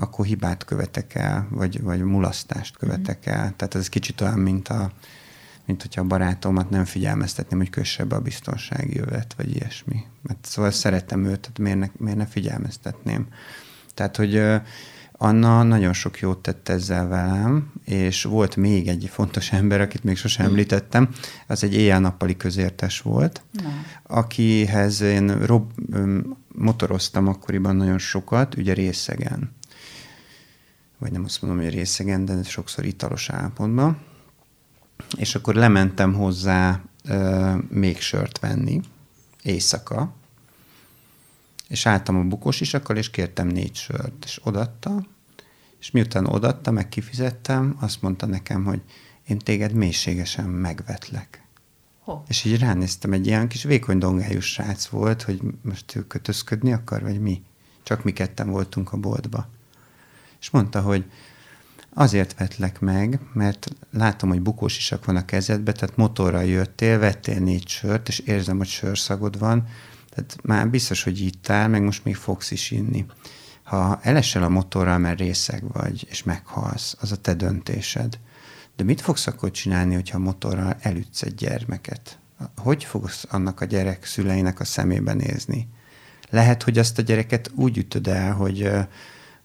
akkor 0.00 0.26
hibát 0.26 0.64
követek 0.64 1.14
el, 1.14 1.46
vagy, 1.50 1.82
vagy 1.82 2.02
mulasztást 2.02 2.76
követek 2.76 3.26
el. 3.26 3.52
Tehát 3.56 3.74
ez 3.74 3.88
kicsit 3.88 4.20
olyan, 4.20 4.38
mint 4.38 4.68
a, 4.68 4.92
mint 5.64 5.82
hogyha 5.82 6.00
a 6.00 6.04
barátomat 6.06 6.70
nem 6.70 6.84
figyelmeztetném, 6.84 7.58
hogy 7.58 7.70
kösse 7.70 8.04
be 8.04 8.16
a 8.16 8.20
biztonsági 8.20 8.98
övet, 8.98 9.34
vagy 9.36 9.56
ilyesmi. 9.56 10.02
Mert 10.22 10.38
szóval 10.44 10.70
szeretem 10.70 11.24
őt, 11.24 11.40
tehát 11.40 11.58
miért 11.58 11.78
ne, 11.78 11.86
miért 12.04 12.18
ne 12.18 12.26
figyelmeztetném. 12.26 13.26
Tehát, 13.94 14.16
hogy 14.16 14.42
Anna 15.12 15.62
nagyon 15.62 15.92
sok 15.92 16.18
jót 16.18 16.38
tett 16.38 16.68
ezzel 16.68 17.08
velem, 17.08 17.72
és 17.84 18.22
volt 18.22 18.56
még 18.56 18.88
egy 18.88 19.08
fontos 19.12 19.52
ember, 19.60 19.80
akit 19.80 20.04
még 20.04 20.16
sosem 20.16 20.46
említettem, 20.46 21.08
az 21.46 21.64
egy 21.64 21.74
éjjel-nappali 21.74 22.36
közértes 22.36 23.00
volt, 23.00 23.42
Na. 23.52 23.70
akihez 24.02 25.00
én 25.00 25.44
rob, 25.46 25.72
motoroztam 26.54 27.28
akkoriban 27.28 27.76
nagyon 27.76 27.98
sokat, 27.98 28.54
ugye 28.54 28.72
részegen. 28.72 29.58
Vagy 31.00 31.12
nem 31.12 31.24
azt 31.24 31.42
mondom, 31.42 31.60
hogy 31.60 31.74
részegen, 31.74 32.24
de 32.24 32.42
sokszor 32.42 32.84
italos 32.84 33.30
állapotban 33.30 34.08
és 35.16 35.34
akkor 35.34 35.54
lementem 35.54 36.14
hozzá 36.14 36.82
ö, 37.04 37.54
még 37.68 38.00
sört 38.00 38.38
venni, 38.38 38.80
éjszaka, 39.42 40.14
és 41.68 41.86
álltam 41.86 42.16
a 42.16 42.22
bukós 42.22 42.60
isakkal, 42.60 42.96
és 42.96 43.10
kértem 43.10 43.46
négy 43.46 43.74
sört, 43.74 44.24
és 44.24 44.40
odatta, 44.42 45.06
és 45.80 45.90
miután 45.90 46.26
odatta, 46.26 46.70
meg 46.70 46.88
kifizettem, 46.88 47.76
azt 47.80 48.02
mondta 48.02 48.26
nekem, 48.26 48.64
hogy 48.64 48.82
én 49.26 49.38
téged 49.38 49.72
mélységesen 49.72 50.44
megvetlek. 50.44 51.44
Ho. 51.98 52.22
És 52.28 52.44
így 52.44 52.58
ránéztem, 52.58 53.12
egy 53.12 53.26
ilyen 53.26 53.48
kis 53.48 53.62
vékony 53.62 53.98
dongájú 53.98 54.40
srác 54.40 54.86
volt, 54.86 55.22
hogy 55.22 55.40
most 55.62 55.96
ő 55.96 56.06
kötözködni 56.06 56.72
akar, 56.72 57.02
vagy 57.02 57.20
mi? 57.20 57.42
Csak 57.82 58.04
mi 58.04 58.12
ketten 58.12 58.50
voltunk 58.50 58.92
a 58.92 58.96
boltba. 58.96 59.48
És 60.40 60.50
mondta, 60.50 60.80
hogy 60.80 61.04
Azért 61.94 62.38
vetlek 62.38 62.80
meg, 62.80 63.20
mert 63.32 63.68
látom, 63.92 64.28
hogy 64.28 64.40
bukós 64.40 64.76
isak 64.76 65.04
van 65.04 65.16
a 65.16 65.24
kezedbe, 65.24 65.72
tehát 65.72 65.96
motorral 65.96 66.44
jöttél, 66.44 66.98
vettél 66.98 67.38
négy 67.38 67.68
sört, 67.68 68.08
és 68.08 68.18
érzem, 68.18 68.56
hogy 68.56 68.66
sörszagod 68.66 69.38
van, 69.38 69.68
tehát 70.10 70.36
már 70.42 70.68
biztos, 70.68 71.02
hogy 71.02 71.20
ittál, 71.20 71.68
meg 71.68 71.82
most 71.82 72.04
még 72.04 72.16
fogsz 72.16 72.50
is 72.50 72.70
inni. 72.70 73.06
Ha 73.62 73.98
elesel 74.02 74.42
a 74.42 74.48
motorral, 74.48 74.98
mert 74.98 75.18
részeg 75.18 75.72
vagy, 75.72 76.06
és 76.10 76.22
meghalsz, 76.22 76.96
az 77.00 77.12
a 77.12 77.16
te 77.16 77.34
döntésed. 77.34 78.18
De 78.76 78.84
mit 78.84 79.00
fogsz 79.00 79.26
akkor 79.26 79.50
csinálni, 79.50 79.94
hogyha 79.94 80.16
a 80.16 80.20
motorral 80.20 80.76
elütsz 80.80 81.22
egy 81.22 81.34
gyermeket? 81.34 82.18
Hogy 82.56 82.84
fogsz 82.84 83.24
annak 83.30 83.60
a 83.60 83.64
gyerek 83.64 84.04
szüleinek 84.04 84.60
a 84.60 84.64
szemébe 84.64 85.12
nézni? 85.12 85.68
Lehet, 86.30 86.62
hogy 86.62 86.78
azt 86.78 86.98
a 86.98 87.02
gyereket 87.02 87.50
úgy 87.54 87.78
ütöd 87.78 88.06
el, 88.06 88.32
hogy 88.32 88.70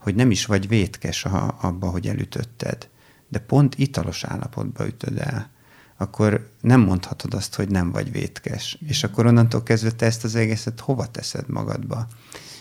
hogy 0.05 0.15
nem 0.15 0.31
is 0.31 0.45
vagy 0.45 0.67
vétkes 0.67 1.25
a, 1.25 1.57
abba, 1.61 1.89
hogy 1.89 2.07
elütötted, 2.07 2.87
de 3.29 3.39
pont 3.39 3.75
italos 3.77 4.23
állapotba 4.23 4.87
ütöd 4.87 5.17
el, 5.17 5.49
akkor 5.97 6.49
nem 6.61 6.81
mondhatod 6.81 7.33
azt, 7.33 7.55
hogy 7.55 7.69
nem 7.69 7.91
vagy 7.91 8.11
vétkes. 8.11 8.77
És 8.87 9.03
akkor 9.03 9.25
onnantól 9.25 9.63
kezdve 9.63 9.91
te 9.91 10.05
ezt 10.05 10.23
az 10.23 10.35
egészet 10.35 10.79
hova 10.79 11.05
teszed 11.05 11.49
magadba? 11.49 12.07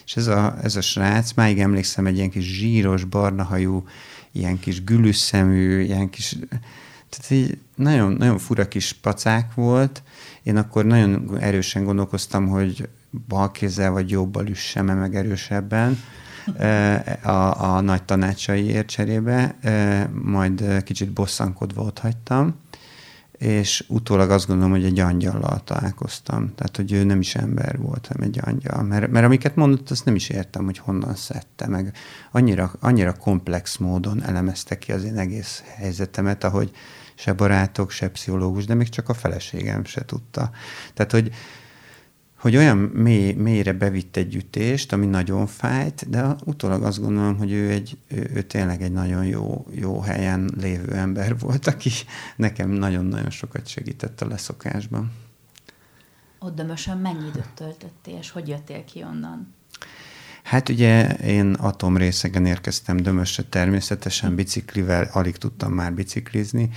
És 0.04 0.16
ez 0.16 0.26
a, 0.26 0.56
ez 0.62 0.76
a 0.76 0.80
srác, 0.80 1.32
máig 1.32 1.60
emlékszem, 1.60 2.06
egy 2.06 2.16
ilyen 2.16 2.30
kis 2.30 2.56
zsíros, 2.56 3.04
barnahajú, 3.04 3.84
ilyen 4.32 4.58
kis 4.58 4.84
gülüsszemű, 4.84 5.80
ilyen 5.80 6.10
kis... 6.10 6.36
Tehát 7.08 7.30
így 7.30 7.58
nagyon, 7.74 8.12
nagyon 8.12 8.38
fura 8.38 8.68
kis 8.68 8.92
pacák 8.92 9.54
volt. 9.54 10.02
Én 10.42 10.56
akkor 10.56 10.84
nagyon 10.84 11.38
erősen 11.40 11.84
gondolkoztam, 11.84 12.48
hogy 12.48 12.88
bal 13.28 13.50
kézzel 13.50 13.90
vagy 13.90 14.10
jobbal 14.10 14.46
üssem 14.46 14.86
meg 14.86 15.16
erősebben 15.16 15.98
a, 17.22 17.74
a 17.74 17.80
nagy 17.80 18.02
tanácsaiért 18.02 18.86
cserébe, 18.86 19.56
majd 20.12 20.82
kicsit 20.82 21.12
bosszankodva 21.12 21.82
ott 21.82 21.98
hagytam, 21.98 22.62
és 23.38 23.84
utólag 23.88 24.30
azt 24.30 24.46
gondolom, 24.46 24.72
hogy 24.72 24.84
egy 24.84 24.98
angyallal 24.98 25.60
találkoztam. 25.64 26.54
Tehát, 26.54 26.76
hogy 26.76 26.92
ő 26.92 27.04
nem 27.04 27.20
is 27.20 27.34
ember 27.34 27.78
volt, 27.78 28.06
hanem 28.06 28.28
egy 28.28 28.40
angyal. 28.44 28.82
Mert, 28.82 29.10
mert 29.10 29.24
amiket 29.24 29.56
mondott, 29.56 29.90
azt 29.90 30.04
nem 30.04 30.14
is 30.14 30.28
értem, 30.28 30.64
hogy 30.64 30.78
honnan 30.78 31.14
szedte, 31.14 31.68
meg 31.68 31.92
annyira, 32.32 32.72
annyira 32.80 33.12
komplex 33.12 33.76
módon 33.76 34.22
elemezte 34.22 34.78
ki 34.78 34.92
az 34.92 35.04
én 35.04 35.18
egész 35.18 35.62
helyzetemet, 35.76 36.44
ahogy 36.44 36.70
se 37.14 37.32
barátok, 37.32 37.90
se 37.90 38.08
pszichológus, 38.08 38.64
de 38.64 38.74
még 38.74 38.88
csak 38.88 39.08
a 39.08 39.14
feleségem 39.14 39.84
se 39.84 40.04
tudta. 40.04 40.50
Tehát, 40.94 41.12
hogy, 41.12 41.30
hogy 42.44 42.56
olyan 42.56 42.78
mély, 42.78 43.32
mélyre 43.32 43.72
bevitt 43.72 44.16
egy 44.16 44.34
ütést, 44.34 44.92
ami 44.92 45.06
nagyon 45.06 45.46
fájt, 45.46 46.10
de 46.10 46.36
utólag 46.44 46.82
azt 46.82 47.00
gondolom, 47.00 47.36
hogy 47.36 47.52
ő, 47.52 47.70
egy, 47.70 47.98
ő, 48.08 48.30
ő 48.34 48.42
tényleg 48.42 48.82
egy 48.82 48.92
nagyon 48.92 49.26
jó, 49.26 49.66
jó 49.70 50.00
helyen 50.00 50.50
lévő 50.60 50.92
ember 50.92 51.38
volt, 51.38 51.66
aki 51.66 51.90
nekem 52.36 52.70
nagyon-nagyon 52.70 53.30
sokat 53.30 53.66
segített 53.66 54.20
a 54.20 54.26
leszokásban. 54.26 55.12
Ott 56.38 56.54
Dömösön 56.54 56.98
mennyi 56.98 57.26
időt 57.26 57.50
töltöttél, 57.54 58.16
és 58.16 58.30
hogy 58.30 58.48
jöttél 58.48 58.84
ki 58.84 59.02
onnan? 59.02 59.54
Hát 60.44 60.68
ugye 60.68 61.08
én 61.08 61.52
atomrészegen 61.52 62.46
érkeztem 62.46 62.96
Dömösre 62.96 63.42
természetesen 63.42 64.34
biciklivel, 64.34 65.08
alig 65.12 65.36
tudtam 65.36 65.72
már 65.72 65.92
biciklizni. 65.92 66.70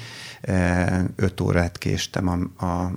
Öt 1.15 1.41
órát 1.41 1.77
késtem 1.77 2.27
a, 2.27 2.65
a, 2.65 2.91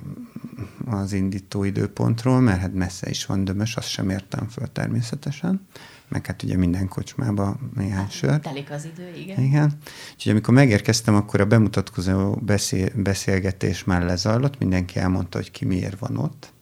az 0.87 1.12
indító 1.12 1.64
időpontról, 1.64 2.40
mert 2.40 2.61
hát 2.61 2.74
messze 2.74 3.11
is 3.11 3.26
van 3.26 3.44
Dömös, 3.44 3.76
azt 3.76 3.88
sem 3.88 4.11
értem 4.11 4.48
föl 4.48 4.72
természetesen. 4.72 5.66
meg 6.09 6.26
hát 6.26 6.42
ugye 6.42 6.56
minden 6.56 6.88
kocsmában 6.88 7.70
néhány 7.74 8.02
hát, 8.02 8.11
sör. 8.11 8.40
Telik 8.40 8.70
az 8.70 8.85
idő, 8.85 9.12
igen. 9.16 9.42
Igen. 9.42 9.72
Úgyhogy 10.12 10.33
amikor 10.33 10.54
megérkeztem, 10.54 11.14
akkor 11.14 11.40
a 11.40 11.46
bemutatkozó 11.46 12.35
beszél, 12.35 12.88
beszélgetés 12.94 13.85
már 13.85 14.02
lezajlott, 14.02 14.59
mindenki 14.59 14.98
elmondta, 14.98 15.38
hogy 15.38 15.50
ki 15.50 15.64
miért 15.64 15.98
van 15.98 16.16
ott. 16.16 16.52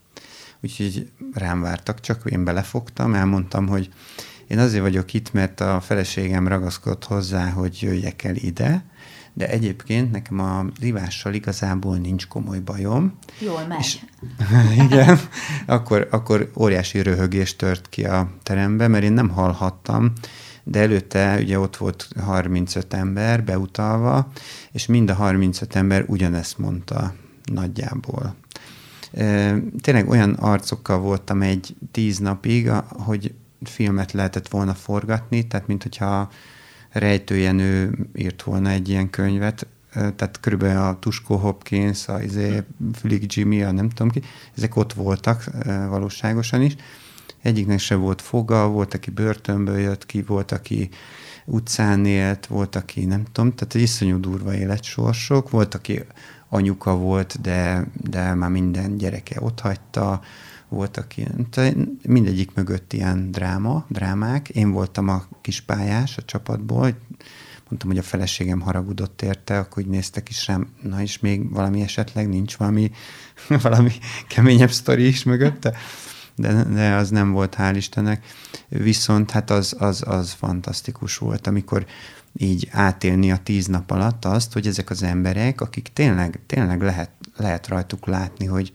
Úgyhogy 0.63 1.11
rám 1.33 1.61
vártak, 1.61 2.01
csak 2.01 2.23
én 2.31 2.45
belefogtam, 2.45 3.15
elmondtam, 3.15 3.67
hogy 3.67 3.91
én 4.47 4.59
azért 4.59 4.83
vagyok 4.83 5.15
itt, 5.15 5.33
mert 5.33 5.61
a 5.61 5.81
feleségem 5.81 6.49
ragaszkodott 6.49 7.05
hozzá, 7.05 7.51
hogy 7.51 7.79
jöjjek 7.83 8.25
el 8.25 8.37
ide, 8.37 8.85
de 9.33 9.49
egyébként 9.49 10.11
nekem 10.11 10.39
a 10.39 10.67
rivással 10.81 11.35
igazából 11.35 11.97
nincs 11.97 12.27
komoly 12.27 12.59
bajom. 12.59 13.19
Jól 13.39 13.67
megy. 13.69 13.79
És, 13.79 13.99
igen, 14.85 15.19
akkor, 15.67 16.09
akkor 16.11 16.51
óriási 16.57 17.03
röhögés 17.03 17.57
tört 17.57 17.89
ki 17.89 18.05
a 18.05 18.31
terembe, 18.43 18.89
mert 18.89 19.05
én 19.05 19.13
nem 19.13 19.29
hallhattam, 19.29 20.13
de 20.65 20.81
előtte 20.81 21.39
ugye 21.41 21.59
ott 21.59 21.77
volt 21.77 22.09
35 22.21 22.95
ember 22.95 23.45
beutalva, 23.45 24.31
és 24.73 24.87
mind 24.87 25.11
a 25.11 25.15
35 25.15 25.77
ember 25.77 26.05
ugyanezt 26.07 26.59
mondta 26.59 27.15
nagyjából. 27.45 28.35
Tényleg 29.81 30.09
olyan 30.09 30.33
arcokkal 30.33 30.99
voltam 30.99 31.43
egy 31.43 31.77
tíz 31.91 32.19
napig, 32.19 32.71
hogy 32.89 33.35
filmet 33.63 34.13
lehetett 34.13 34.49
volna 34.49 34.75
forgatni, 34.75 35.47
tehát 35.47 35.67
mint 35.67 35.83
hogyha 35.83 36.31
Rejtőjenő 36.91 37.99
írt 38.15 38.43
volna 38.43 38.71
egy 38.71 38.89
ilyen 38.89 39.11
könyvet, 39.11 39.67
tehát 39.93 40.39
körülbelül 40.41 40.83
a 40.83 40.99
Tuskó 40.99 41.37
Hopkins, 41.37 42.09
a 42.09 42.23
izé, 42.23 42.63
Flick 42.93 43.35
Jimmy, 43.35 43.63
a 43.63 43.71
nem 43.71 43.89
tudom 43.89 44.11
ki, 44.11 44.23
ezek 44.57 44.77
ott 44.77 44.93
voltak 44.93 45.45
valóságosan 45.89 46.63
is. 46.63 46.77
Egyiknek 47.43 47.79
se 47.79 47.95
volt 47.95 48.23
foga, 48.23 48.69
volt, 48.69 48.95
aki 48.95 49.11
börtönből 49.11 49.79
jött 49.79 50.07
ki, 50.07 50.23
volt, 50.23 50.53
aki 50.53 50.89
utcán 51.45 52.07
élt, 52.07 52.47
volt, 52.47 52.77
aki 52.77 53.05
nem 53.05 53.25
tudom, 53.33 53.55
tehát 53.55 53.75
egy 53.75 53.81
iszonyú 53.81 54.21
durva 54.21 54.55
életsorsok, 54.55 55.51
volt, 55.51 55.75
aki 55.75 56.05
anyuka 56.49 56.97
volt, 56.97 57.41
de, 57.41 57.87
de 57.95 58.35
már 58.35 58.51
minden 58.51 58.97
gyereke 58.97 59.37
ott 59.41 59.61
hagyta, 59.61 60.21
volt, 60.69 60.97
aki 60.97 61.27
mindegyik 62.03 62.55
mögött 62.55 62.93
ilyen 62.93 63.31
dráma, 63.31 63.85
drámák. 63.89 64.49
Én 64.49 64.71
voltam 64.71 65.09
a 65.09 65.25
kis 65.41 65.61
pályás 65.61 66.17
a 66.17 66.23
csapatból, 66.23 66.97
mondtam, 67.69 67.89
hogy 67.89 67.99
a 67.99 68.03
feleségem 68.03 68.61
haragudott 68.61 69.23
érte, 69.23 69.59
akkor 69.59 69.83
úgy 69.83 69.89
néztek 69.89 70.29
is 70.29 70.47
rám, 70.47 70.69
na 70.83 71.01
és 71.01 71.19
még 71.19 71.53
valami 71.53 71.81
esetleg 71.81 72.29
nincs 72.29 72.57
valami, 72.57 72.91
valami 73.63 73.93
keményebb 74.29 74.71
sztori 74.71 75.07
is 75.07 75.23
mögötte, 75.23 75.77
de, 76.35 76.65
de 76.65 76.95
az 76.95 77.11
nem 77.11 77.33
volt, 77.33 77.57
hál' 77.59 77.75
Istennek. 77.77 78.27
Viszont 78.69 79.31
hát 79.31 79.51
az, 79.51 79.77
az, 79.79 80.03
az 80.07 80.33
fantasztikus 80.33 81.17
volt, 81.19 81.47
amikor 81.47 81.87
így 82.37 82.69
átélni 82.71 83.33
a 83.33 83.43
tíz 83.43 83.67
nap 83.67 83.91
alatt 83.91 84.25
azt, 84.25 84.53
hogy 84.53 84.67
ezek 84.67 84.91
az 84.91 85.03
emberek, 85.03 85.61
akik 85.61 85.91
tényleg, 85.93 86.41
tényleg 86.47 86.83
lehet, 86.83 87.11
lehet 87.37 87.69
rajtuk 87.69 88.07
látni, 88.07 88.47
hogy, 88.47 88.73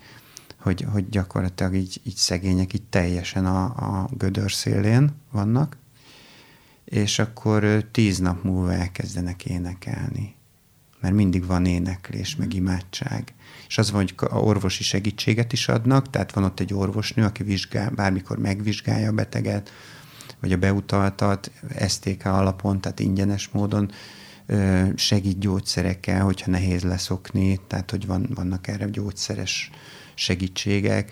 hogy, 0.58 0.86
hogy 0.92 1.10
gyakorlatilag 1.10 1.76
így, 1.76 2.02
így 2.04 2.16
szegények 2.16 2.74
így 2.74 2.84
teljesen 2.90 3.46
a, 3.46 3.64
a 3.64 4.10
gödör 4.18 4.52
szélén 4.52 5.12
vannak, 5.32 5.78
és 6.86 7.20
akkor 7.20 7.86
tíz 7.92 8.18
nap 8.20 8.44
múlva 8.44 8.74
elkezdenek 8.74 9.46
énekelni. 9.46 10.36
Mert 11.00 11.16
mindig 11.16 11.46
van 11.46 11.66
éneklés, 11.66 12.36
meg 12.36 12.54
imádság. 12.54 13.34
És 13.68 13.78
az 13.78 13.92
van, 13.92 14.02
hogy 14.02 14.14
a 14.30 14.38
orvosi 14.38 14.84
segítséget 14.84 15.54
is 15.54 15.68
adnak, 15.68 16.10
tehát 16.10 16.34
van 16.34 16.44
ott 16.44 16.60
egy 16.60 16.74
orvosnő, 16.74 17.24
aki 17.24 17.44
vizsgál, 17.44 17.90
bármikor 17.90 18.38
megvizsgálja 18.38 19.10
a 19.10 19.14
beteget, 19.14 19.72
vagy 20.44 20.52
a 20.52 20.58
beutaltat 20.58 21.52
STK 21.88 22.26
alapon, 22.26 22.82
tehát 22.82 23.00
ingyenes 23.00 23.50
módon 23.52 23.92
segít 24.96 25.40
gyógyszerekkel, 25.40 26.24
hogyha 26.24 26.52
nehéz 26.52 26.82
leszokni, 26.82 27.60
tehát 27.68 27.92
hogy 27.92 28.06
van, 28.06 28.30
vannak 28.36 28.68
erre 28.68 28.86
gyógyszeres 28.86 29.70
segítségek. 30.14 31.12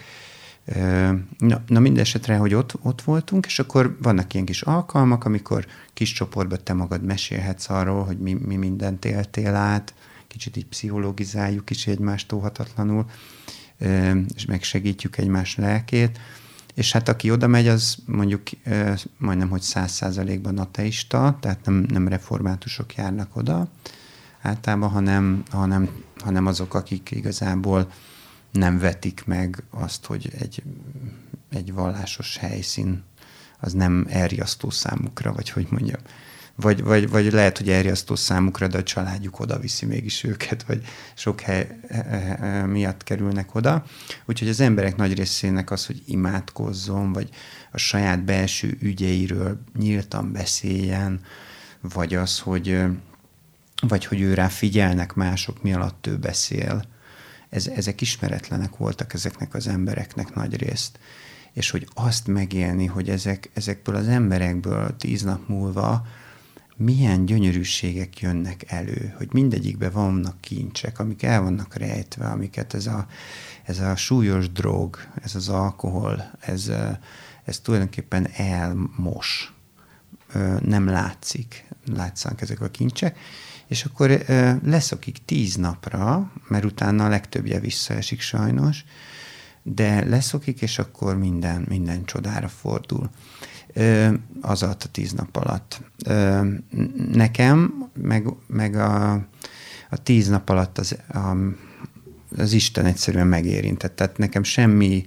Na, 1.37 1.63
na 1.67 1.79
mindesetre, 1.79 2.35
hogy 2.35 2.53
ott, 2.53 2.73
ott 2.81 3.01
voltunk, 3.01 3.45
és 3.45 3.59
akkor 3.59 3.97
vannak 4.01 4.33
ilyen 4.33 4.45
kis 4.45 4.61
alkalmak, 4.61 5.25
amikor 5.25 5.65
kis 5.93 6.11
csoportban 6.11 6.59
te 6.63 6.73
magad 6.73 7.03
mesélhetsz 7.03 7.69
arról, 7.69 8.03
hogy 8.03 8.17
mi, 8.19 8.33
mi 8.33 8.55
mindent 8.55 9.05
éltél 9.05 9.55
át, 9.55 9.93
kicsit 10.27 10.57
így 10.57 10.65
pszichologizáljuk 10.65 11.69
is 11.69 11.87
egymást 11.87 12.31
óhatatlanul, 12.31 13.05
és 14.35 14.45
megsegítjük 14.45 15.17
egymás 15.17 15.55
lelkét. 15.55 16.19
És 16.73 16.91
hát 16.91 17.09
aki 17.09 17.31
oda 17.31 17.47
megy, 17.47 17.67
az 17.67 17.97
mondjuk 18.05 18.41
majdnem, 19.17 19.49
hogy 19.49 19.61
száz 19.61 19.91
százalékban 19.91 20.57
ateista, 20.57 21.37
tehát 21.39 21.65
nem, 21.65 21.85
nem 21.89 22.07
reformátusok 22.07 22.95
járnak 22.95 23.35
oda 23.35 23.67
általában, 24.41 24.89
hanem, 24.89 25.43
hanem, 25.49 25.89
hanem 26.17 26.45
azok, 26.45 26.73
akik 26.73 27.11
igazából 27.11 27.91
nem 28.51 28.79
vetik 28.79 29.23
meg 29.25 29.63
azt, 29.69 30.05
hogy 30.05 30.31
egy, 30.39 30.63
egy 31.49 31.73
vallásos 31.73 32.37
helyszín 32.37 33.03
az 33.59 33.73
nem 33.73 34.05
elriasztó 34.09 34.69
számukra, 34.69 35.33
vagy 35.33 35.49
hogy 35.49 35.67
mondjam. 35.69 35.99
Vagy, 36.61 36.83
vagy, 36.83 37.09
vagy 37.09 37.31
lehet, 37.31 37.57
hogy 37.57 37.69
elriasztó 37.69 38.15
számukra, 38.15 38.67
de 38.67 38.77
a 38.77 38.83
családjuk 38.83 39.39
oda 39.39 39.59
viszi 39.59 39.85
mégis 39.85 40.23
őket, 40.23 40.63
vagy 40.63 40.83
sok 41.15 41.41
hely 41.41 41.79
miatt 42.65 43.03
kerülnek 43.03 43.55
oda. 43.55 43.85
Úgyhogy 44.25 44.49
az 44.49 44.59
emberek 44.59 44.95
nagy 44.95 45.13
részének 45.13 45.71
az, 45.71 45.85
hogy 45.85 46.01
imádkozzon, 46.05 47.13
vagy 47.13 47.29
a 47.71 47.77
saját 47.77 48.23
belső 48.23 48.77
ügyeiről 48.79 49.61
nyíltan 49.77 50.31
beszéljen, 50.31 51.19
vagy 51.81 52.15
az, 52.15 52.39
hogy, 52.39 52.81
vagy 53.87 54.05
hogy 54.05 54.21
ő 54.21 54.35
figyelnek 54.49 55.13
mások, 55.13 55.63
mi 55.63 55.73
alatt 55.73 56.07
ő 56.07 56.17
beszél, 56.17 56.83
ez, 57.49 57.67
ezek 57.67 58.01
ismeretlenek 58.01 58.77
voltak 58.77 59.13
ezeknek 59.13 59.53
az 59.53 59.67
embereknek 59.67 60.33
nagy 60.33 60.55
részt. 60.55 60.99
És 61.53 61.69
hogy 61.69 61.87
azt 61.93 62.27
megélni, 62.27 62.85
hogy 62.85 63.09
ezek, 63.09 63.49
ezekből 63.53 63.95
az 63.95 64.07
emberekből 64.07 64.95
tíz 64.97 65.21
nap 65.21 65.47
múlva 65.47 66.05
milyen 66.83 67.25
gyönyörűségek 67.25 68.19
jönnek 68.19 68.71
elő, 68.71 69.13
hogy 69.17 69.27
mindegyikben 69.31 69.91
vannak 69.91 70.41
kincsek, 70.41 70.99
amik 70.99 71.23
el 71.23 71.41
vannak 71.41 71.75
rejtve, 71.75 72.25
amiket 72.25 72.73
ez 72.73 72.85
a, 72.85 73.07
ez 73.63 73.79
a 73.79 73.95
súlyos 73.95 74.51
drog, 74.51 74.97
ez 75.23 75.35
az 75.35 75.49
alkohol, 75.49 76.31
ez, 76.39 76.71
ez 77.43 77.59
tulajdonképpen 77.59 78.27
elmos, 78.35 79.53
nem 80.59 80.87
látszik, 80.87 81.65
látszanak 81.85 82.41
ezek 82.41 82.61
a 82.61 82.69
kincsek, 82.69 83.19
és 83.67 83.85
akkor 83.85 84.23
leszokik 84.63 85.25
tíz 85.25 85.55
napra, 85.55 86.31
mert 86.47 86.65
utána 86.65 87.05
a 87.05 87.09
legtöbbje 87.09 87.59
visszaesik 87.59 88.21
sajnos, 88.21 88.85
de 89.63 90.05
leszokik, 90.05 90.61
és 90.61 90.79
akkor 90.79 91.17
minden, 91.17 91.65
minden 91.69 92.05
csodára 92.05 92.47
fordul. 92.47 93.09
Az 94.41 94.63
alatt 94.63 94.83
a 94.83 94.89
tíz 94.91 95.11
nap 95.11 95.35
alatt. 95.35 95.81
Nekem, 97.11 97.89
meg, 97.93 98.27
meg 98.47 98.75
a, 98.75 99.11
a 99.89 99.97
tíz 100.03 100.27
nap 100.27 100.49
alatt 100.49 100.77
az, 100.77 100.97
a, 101.13 101.35
az 102.37 102.53
Isten 102.53 102.85
egyszerűen 102.85 103.27
megérintett. 103.27 103.95
Tehát 103.95 104.17
nekem 104.17 104.43
semmi, 104.43 105.05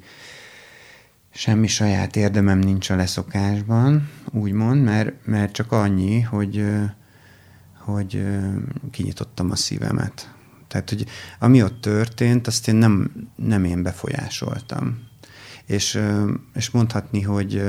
semmi 1.30 1.66
saját 1.66 2.16
érdemem 2.16 2.58
nincs 2.58 2.90
a 2.90 2.96
leszokásban, 2.96 4.10
úgymond, 4.30 4.82
mert, 4.82 5.26
mert 5.26 5.52
csak 5.52 5.72
annyi, 5.72 6.20
hogy, 6.20 6.66
hogy 7.78 8.26
kinyitottam 8.90 9.50
a 9.50 9.56
szívemet. 9.56 10.34
Tehát, 10.68 10.88
hogy 10.88 11.06
ami 11.38 11.62
ott 11.62 11.80
történt, 11.80 12.46
azt 12.46 12.68
én 12.68 12.74
nem, 12.74 13.10
nem 13.36 13.64
én 13.64 13.82
befolyásoltam. 13.82 14.98
És, 15.66 15.98
és 16.54 16.70
mondhatni, 16.70 17.20
hogy 17.20 17.62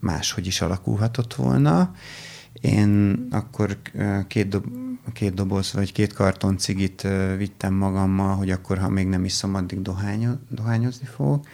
máshogy 0.00 0.46
is 0.46 0.60
alakulhatott 0.60 1.34
volna. 1.34 1.94
Én 2.52 3.26
akkor 3.30 3.78
két, 4.26 4.48
dob, 4.48 4.64
két 5.12 5.34
doboz 5.34 5.72
vagy 5.72 5.92
két 5.92 6.12
karton 6.12 6.58
cigit 6.58 7.08
vittem 7.36 7.74
magammal, 7.74 8.36
hogy 8.36 8.50
akkor, 8.50 8.78
ha 8.78 8.88
még 8.88 9.06
nem 9.06 9.24
iszom, 9.24 9.54
addig 9.54 9.82
dohányo, 9.82 10.30
dohányozni 10.48 11.06
fogok. 11.06 11.46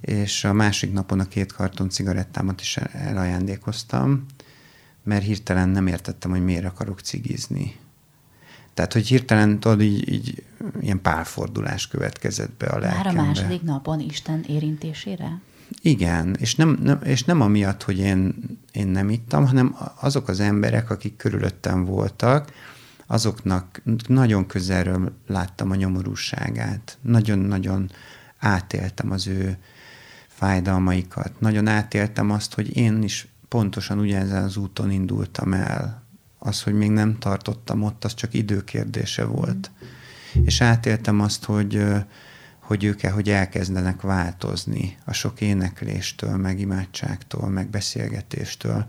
És 0.00 0.44
a 0.44 0.52
másik 0.52 0.92
napon 0.92 1.20
a 1.20 1.28
két 1.28 1.52
karton 1.52 1.88
cigarettámat 1.88 2.60
is 2.60 2.76
elajándékoztam, 2.92 4.26
mert 5.04 5.24
hirtelen 5.24 5.68
nem 5.68 5.86
értettem, 5.86 6.30
hogy 6.30 6.44
miért 6.44 6.64
akarok 6.64 7.00
cigizni. 7.00 7.76
Tehát, 8.74 8.92
hogy 8.92 9.06
hirtelen 9.06 9.60
tudod, 9.60 9.80
így, 9.80 10.12
így 10.12 10.44
ilyen 10.80 11.02
párfordulás 11.02 11.88
következett 11.88 12.52
be 12.58 12.66
a 12.66 12.78
lelkembe. 12.78 13.12
Már 13.12 13.24
a 13.24 13.26
második 13.26 13.62
napon 13.62 14.00
Isten 14.00 14.44
érintésére? 14.48 15.40
Igen, 15.80 16.36
és 16.38 16.54
nem, 16.54 16.78
nem, 16.82 17.00
és 17.04 17.24
nem 17.24 17.40
amiatt, 17.40 17.82
hogy 17.82 17.98
én, 17.98 18.34
én 18.72 18.86
nem 18.86 19.10
ittam, 19.10 19.46
hanem 19.46 19.76
azok 20.00 20.28
az 20.28 20.40
emberek, 20.40 20.90
akik 20.90 21.16
körülöttem 21.16 21.84
voltak, 21.84 22.52
azoknak 23.06 23.82
nagyon 24.06 24.46
közelről 24.46 25.12
láttam 25.26 25.70
a 25.70 25.74
nyomorúságát. 25.74 26.98
Nagyon-nagyon 27.00 27.90
átéltem 28.38 29.10
az 29.10 29.26
ő 29.26 29.56
fájdalmaikat. 30.28 31.32
Nagyon 31.38 31.66
átéltem 31.66 32.30
azt, 32.30 32.54
hogy 32.54 32.76
én 32.76 33.02
is 33.02 33.28
pontosan 33.48 33.98
ugyanezen 33.98 34.44
az 34.44 34.56
úton 34.56 34.90
indultam 34.90 35.52
el. 35.52 36.02
Az, 36.38 36.62
hogy 36.62 36.74
még 36.74 36.90
nem 36.90 37.18
tartottam 37.18 37.82
ott, 37.82 38.04
az 38.04 38.14
csak 38.14 38.34
időkérdése 38.34 39.24
volt. 39.24 39.70
Mm. 40.38 40.44
És 40.44 40.60
átéltem 40.60 41.20
azt, 41.20 41.44
hogy, 41.44 41.84
hogy 42.62 42.84
ők 42.84 43.00
hogy 43.00 43.30
elkezdenek 43.30 44.00
változni 44.00 44.96
a 45.04 45.12
sok 45.12 45.40
énekléstől, 45.40 46.36
meg 46.36 46.60
imádságtól, 46.60 47.48
meg 47.48 47.68
beszélgetéstől. 47.68 48.86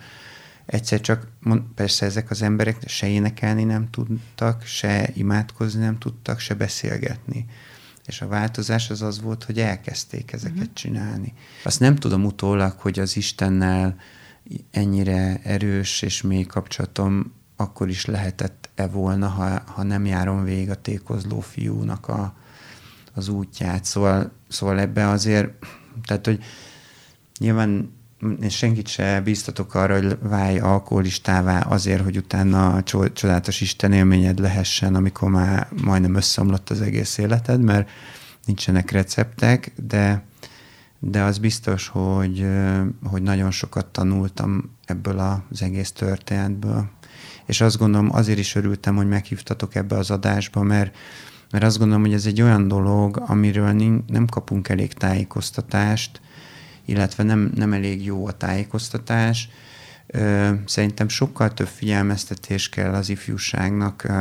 Egyszer 0.65 1.01
csak, 1.01 1.27
persze 1.75 2.05
ezek 2.05 2.29
az 2.29 2.41
emberek 2.41 2.87
se 2.87 3.07
énekelni 3.07 3.63
nem 3.63 3.89
tudtak, 3.89 4.65
se 4.65 5.09
imádkozni 5.13 5.79
nem 5.79 5.97
tudtak, 5.97 6.39
se 6.39 6.53
beszélgetni. 6.53 7.45
És 8.05 8.21
a 8.21 8.27
változás 8.27 8.89
az 8.89 9.01
az 9.01 9.21
volt, 9.21 9.43
hogy 9.43 9.59
elkezdték 9.59 10.31
ezeket 10.31 10.57
uh-huh. 10.57 10.73
csinálni. 10.73 11.33
Azt 11.63 11.79
nem 11.79 11.95
tudom 11.95 12.25
utólag, 12.25 12.79
hogy 12.79 12.99
az 12.99 13.17
Istennel 13.17 13.95
ennyire 14.71 15.39
erős 15.43 16.01
és 16.01 16.21
mély 16.21 16.43
kapcsolatom 16.43 17.33
akkor 17.55 17.89
is 17.89 18.05
lehetett-e 18.05 18.87
volna, 18.87 19.27
ha, 19.27 19.61
ha 19.65 19.83
nem 19.83 20.05
járom 20.05 20.43
végig 20.43 20.69
a 20.69 20.81
tékozló 20.81 21.39
fiúnak 21.39 22.07
a, 22.07 22.35
az 23.13 23.27
útját. 23.27 23.85
Szóval, 23.85 24.31
szóval 24.47 24.79
ebbe 24.79 25.07
azért, 25.07 25.49
tehát, 26.05 26.25
hogy 26.25 26.43
nyilván 27.39 27.91
én 28.41 28.49
senkit 28.49 28.87
se 28.87 29.21
bíztatok 29.21 29.75
arra, 29.75 29.93
hogy 29.93 30.17
válj 30.21 30.59
alkoholistává 30.59 31.59
azért, 31.59 32.03
hogy 32.03 32.17
utána 32.17 32.83
csodálatos 32.83 33.61
istenélményed 33.61 34.39
lehessen, 34.39 34.95
amikor 34.95 35.29
már 35.29 35.67
majdnem 35.83 36.15
összeomlott 36.15 36.69
az 36.69 36.81
egész 36.81 37.17
életed, 37.17 37.61
mert 37.61 37.89
nincsenek 38.45 38.91
receptek, 38.91 39.71
de, 39.87 40.23
de 40.99 41.21
az 41.21 41.37
biztos, 41.37 41.87
hogy, 41.87 42.47
hogy 43.03 43.21
nagyon 43.21 43.51
sokat 43.51 43.85
tanultam 43.85 44.75
ebből 44.85 45.19
az 45.19 45.61
egész 45.61 45.91
történetből. 45.91 46.89
És 47.45 47.61
azt 47.61 47.77
gondolom, 47.77 48.15
azért 48.15 48.39
is 48.39 48.55
örültem, 48.55 48.95
hogy 48.95 49.07
meghívtatok 49.07 49.75
ebbe 49.75 49.97
az 49.97 50.11
adásba, 50.11 50.61
mert, 50.61 50.95
mert 51.53 51.65
azt 51.65 51.77
gondolom, 51.77 52.01
hogy 52.03 52.13
ez 52.13 52.25
egy 52.25 52.41
olyan 52.41 52.67
dolog, 52.67 53.23
amiről 53.27 53.71
nem 54.07 54.27
kapunk 54.27 54.69
elég 54.69 54.93
tájékoztatást, 54.93 56.21
illetve 56.85 57.23
nem, 57.23 57.51
nem 57.55 57.73
elég 57.73 58.05
jó 58.05 58.27
a 58.27 58.31
tájékoztatás. 58.31 59.49
Szerintem 60.65 61.07
sokkal 61.07 61.53
több 61.53 61.67
figyelmeztetés 61.67 62.69
kell 62.69 62.93
az 62.93 63.09
ifjúságnak, 63.09 64.11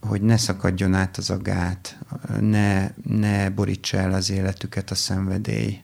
hogy 0.00 0.22
ne 0.22 0.36
szakadjon 0.36 0.94
át 0.94 1.16
az 1.16 1.30
a 1.30 1.36
gát, 1.36 1.98
ne, 2.40 2.90
ne 3.02 3.50
borítsa 3.50 3.96
el 3.96 4.12
az 4.12 4.30
életüket 4.30 4.90
a 4.90 4.94
szenvedély. 4.94 5.80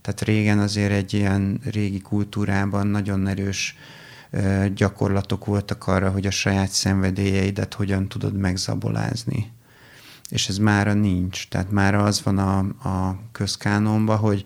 Tehát 0.00 0.22
régen 0.22 0.58
azért 0.58 0.92
egy 0.92 1.14
ilyen 1.14 1.60
régi 1.70 2.00
kultúrában 2.00 2.86
nagyon 2.86 3.26
erős 3.26 3.76
gyakorlatok 4.74 5.44
voltak 5.44 5.86
arra, 5.86 6.10
hogy 6.10 6.26
a 6.26 6.30
saját 6.30 6.70
szenvedélyeidet 6.70 7.74
hogyan 7.74 8.08
tudod 8.08 8.36
megzabolázni. 8.36 9.52
És 10.28 10.48
ez 10.48 10.58
mára 10.58 10.92
nincs. 10.92 11.48
Tehát 11.48 11.70
mára 11.70 12.02
az 12.02 12.22
van 12.22 12.38
a, 12.38 12.58
a 12.88 13.18
közkánonban, 13.32 14.16
hogy 14.16 14.44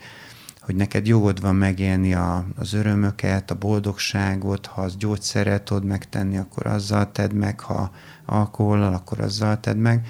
hogy 0.68 0.76
neked 0.76 1.06
jogod 1.06 1.40
van 1.40 1.56
megélni 1.56 2.14
a, 2.14 2.46
az 2.56 2.72
örömöket, 2.72 3.50
a 3.50 3.54
boldogságot, 3.54 4.66
ha 4.66 4.82
az 4.82 4.96
gyógyszerrel 4.96 5.62
tudod 5.62 5.84
megtenni, 5.84 6.36
akkor 6.36 6.66
azzal 6.66 7.12
tedd 7.12 7.34
meg, 7.34 7.60
ha 7.60 7.92
alkohollal, 8.26 8.94
akkor 8.94 9.20
azzal 9.20 9.60
tedd 9.60 9.76
meg. 9.76 10.06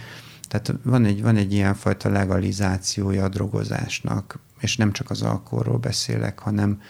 Tehát 0.49 0.75
van 0.83 1.05
egy, 1.05 1.23
van 1.23 1.37
egy 1.37 1.53
ilyen 1.53 1.75
fajta 1.75 2.09
legalizációja 2.09 3.25
a 3.25 3.29
drogozásnak, 3.29 4.39
és 4.61 4.77
nem 4.77 4.93
csak 4.93 5.11
az 5.11 5.23
alkoholról 5.23 5.79
beszélek, 5.79 6.39
hanem, 6.39 6.81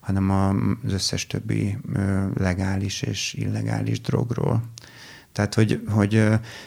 hanem 0.00 0.30
az 0.30 0.92
összes 0.92 1.26
többi 1.26 1.78
legális 2.36 3.02
és 3.02 3.34
illegális 3.34 4.00
drogról. 4.00 4.62
Tehát, 5.34 5.54
hogy, 5.54 5.80
hogy 5.88 6.24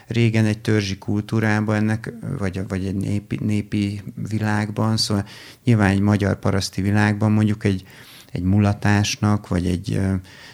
régen 0.07 0.45
egy 0.45 0.59
törzsi 0.59 0.97
kultúrában 0.97 1.75
ennek, 1.75 2.13
vagy, 2.37 2.67
vagy 2.67 2.85
egy 2.85 2.95
népi, 2.95 3.39
népi 3.41 4.01
világban, 4.29 4.97
szóval 4.97 5.25
nyilván 5.63 5.89
egy 5.89 5.99
magyar 5.99 6.39
paraszti 6.39 6.81
világban 6.81 7.31
mondjuk 7.31 7.63
egy, 7.63 7.83
egy 8.31 8.43
mulatásnak, 8.43 9.47
vagy 9.47 9.65
egy, 9.65 10.01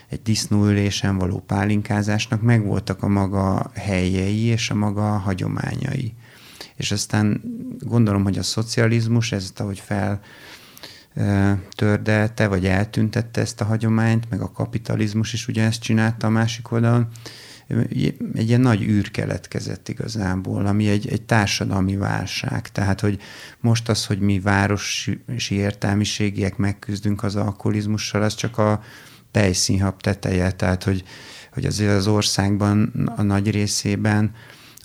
egy 0.09 0.21
disznóülésen 0.21 1.17
való 1.17 1.39
pálinkázásnak 1.39 2.41
megvoltak 2.41 3.03
a 3.03 3.07
maga 3.07 3.71
helyei 3.75 4.43
és 4.43 4.69
a 4.69 4.75
maga 4.75 5.01
hagyományai. 5.01 6.13
És 6.75 6.91
aztán 6.91 7.41
gondolom, 7.79 8.23
hogy 8.23 8.37
a 8.37 8.43
szocializmus 8.43 9.31
ezt, 9.31 9.59
ahogy 9.59 9.79
fel 9.79 10.21
tördelte, 11.69 12.47
vagy 12.47 12.65
eltüntette 12.65 13.41
ezt 13.41 13.61
a 13.61 13.65
hagyományt, 13.65 14.29
meg 14.29 14.41
a 14.41 14.51
kapitalizmus 14.51 15.33
is 15.33 15.47
ugye 15.47 15.63
ezt 15.63 15.81
csinálta 15.81 16.27
a 16.27 16.29
másik 16.29 16.71
oldalon, 16.71 17.07
egy 17.89 18.47
ilyen 18.47 18.61
nagy 18.61 18.81
űr 18.81 19.11
keletkezett 19.11 19.89
igazából, 19.89 20.65
ami 20.65 20.87
egy, 20.87 21.07
egy 21.07 21.21
társadalmi 21.21 21.95
válság. 21.95 22.71
Tehát, 22.71 22.99
hogy 22.99 23.19
most 23.59 23.89
az, 23.89 24.05
hogy 24.05 24.19
mi 24.19 24.39
városi 24.39 25.19
értelmiségiek 25.49 26.57
megküzdünk 26.57 27.23
az 27.23 27.35
alkoholizmussal, 27.35 28.21
az 28.21 28.35
csak 28.35 28.57
a 28.57 28.81
tejszínhab 29.31 30.01
teteje, 30.01 30.51
tehát, 30.51 30.83
hogy, 30.83 31.03
hogy 31.53 31.65
azért 31.65 31.95
az 31.95 32.07
országban 32.07 32.83
a 33.15 33.21
nagy 33.21 33.51
részében 33.51 34.31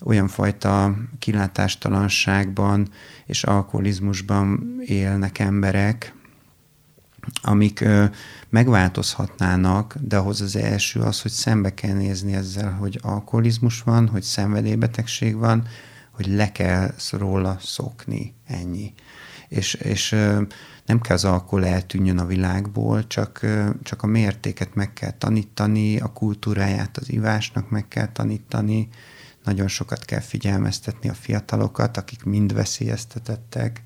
olyan 0.05 0.27
fajta 0.27 0.95
kilátástalanságban 1.19 2.89
és 3.25 3.43
alkoholizmusban 3.43 4.75
élnek 4.85 5.39
emberek, 5.39 6.13
amik 7.41 7.81
ö, 7.81 8.05
megváltozhatnának, 8.49 9.95
de 10.01 10.17
ahhoz 10.17 10.41
az 10.41 10.55
első 10.55 10.99
az, 10.99 11.21
hogy 11.21 11.31
szembe 11.31 11.73
kell 11.73 11.93
nézni 11.93 12.33
ezzel, 12.33 12.71
hogy 12.71 12.99
alkoholizmus 13.01 13.81
van, 13.81 14.07
hogy 14.07 14.21
szenvedélybetegség 14.21 15.35
van, 15.35 15.67
hogy 16.11 16.27
le 16.27 16.51
kell 16.51 16.91
róla 17.11 17.57
szokni, 17.61 18.33
ennyi. 18.47 18.93
És, 19.47 19.73
és 19.73 20.11
ö, 20.11 20.41
nem 20.85 21.01
kell 21.01 21.15
az 21.15 21.25
alkohol 21.25 21.65
eltűnjön 21.65 22.17
a 22.17 22.25
világból, 22.25 23.07
csak, 23.07 23.41
ö, 23.41 23.69
csak 23.83 24.03
a 24.03 24.07
mértéket 24.07 24.75
meg 24.75 24.93
kell 24.93 25.11
tanítani, 25.11 25.99
a 25.99 26.13
kultúráját 26.13 26.97
az 26.97 27.11
ivásnak 27.11 27.69
meg 27.69 27.87
kell 27.87 28.07
tanítani, 28.11 28.89
nagyon 29.43 29.67
sokat 29.67 30.05
kell 30.05 30.19
figyelmeztetni 30.19 31.09
a 31.09 31.13
fiatalokat, 31.13 31.97
akik 31.97 32.23
mind 32.23 32.53
veszélyeztetettek. 32.53 33.83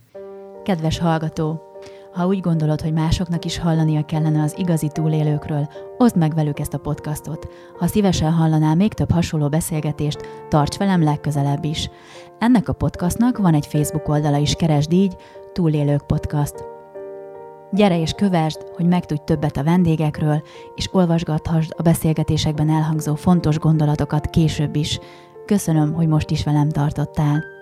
Kedves 0.63 0.98
hallgató! 0.98 1.72
Ha 2.13 2.28
úgy 2.28 2.39
gondolod, 2.39 2.82
hogy 2.82 2.93
másoknak 2.93 3.45
is 3.45 3.58
hallania 3.58 4.06
kellene 4.06 4.41
az 4.41 4.58
igazi 4.58 4.88
túlélőkről, 4.88 5.67
oszd 5.97 6.17
meg 6.17 6.34
velük 6.34 6.60
ezt 6.60 6.73
a 6.73 6.78
podcastot. 6.78 7.47
Ha 7.80 7.88
szívesen 7.88 8.32
hallanál 8.32 8.76
még 8.76 8.93
több 8.93 9.12
hasonló 9.12 9.49
beszélgetést, 9.49 10.19
tarts 10.49 10.78
velem 10.78 11.04
legközelebb 11.04 11.63
is. 11.63 11.89
Ennek 12.39 12.69
a 12.69 12.73
podcastnak 12.73 13.38
van 13.38 13.54
egy 13.54 13.65
Facebook 13.65 14.08
oldala 14.08 14.38
is, 14.38 14.54
keresd 14.54 14.93
így, 14.93 15.15
Túlélők 15.54 16.06
Podcast. 16.06 16.56
Gyere 17.71 17.99
és 17.99 18.12
kövesd, 18.12 18.65
hogy 18.76 18.86
megtudj 18.86 19.21
többet 19.26 19.58
a 19.58 19.63
vendégekről, 19.63 20.41
és 20.76 20.89
olvasgathasd 20.91 21.73
a 21.78 21.82
beszélgetésekben 21.82 22.69
elhangzó 22.69 23.15
fontos 23.15 23.58
gondolatokat 23.58 24.28
később 24.28 24.76
is. 24.76 24.99
Köszönöm, 25.45 25.93
hogy 25.93 26.08
most 26.08 26.30
is 26.30 26.43
velem 26.43 26.69
tartottál. 26.69 27.52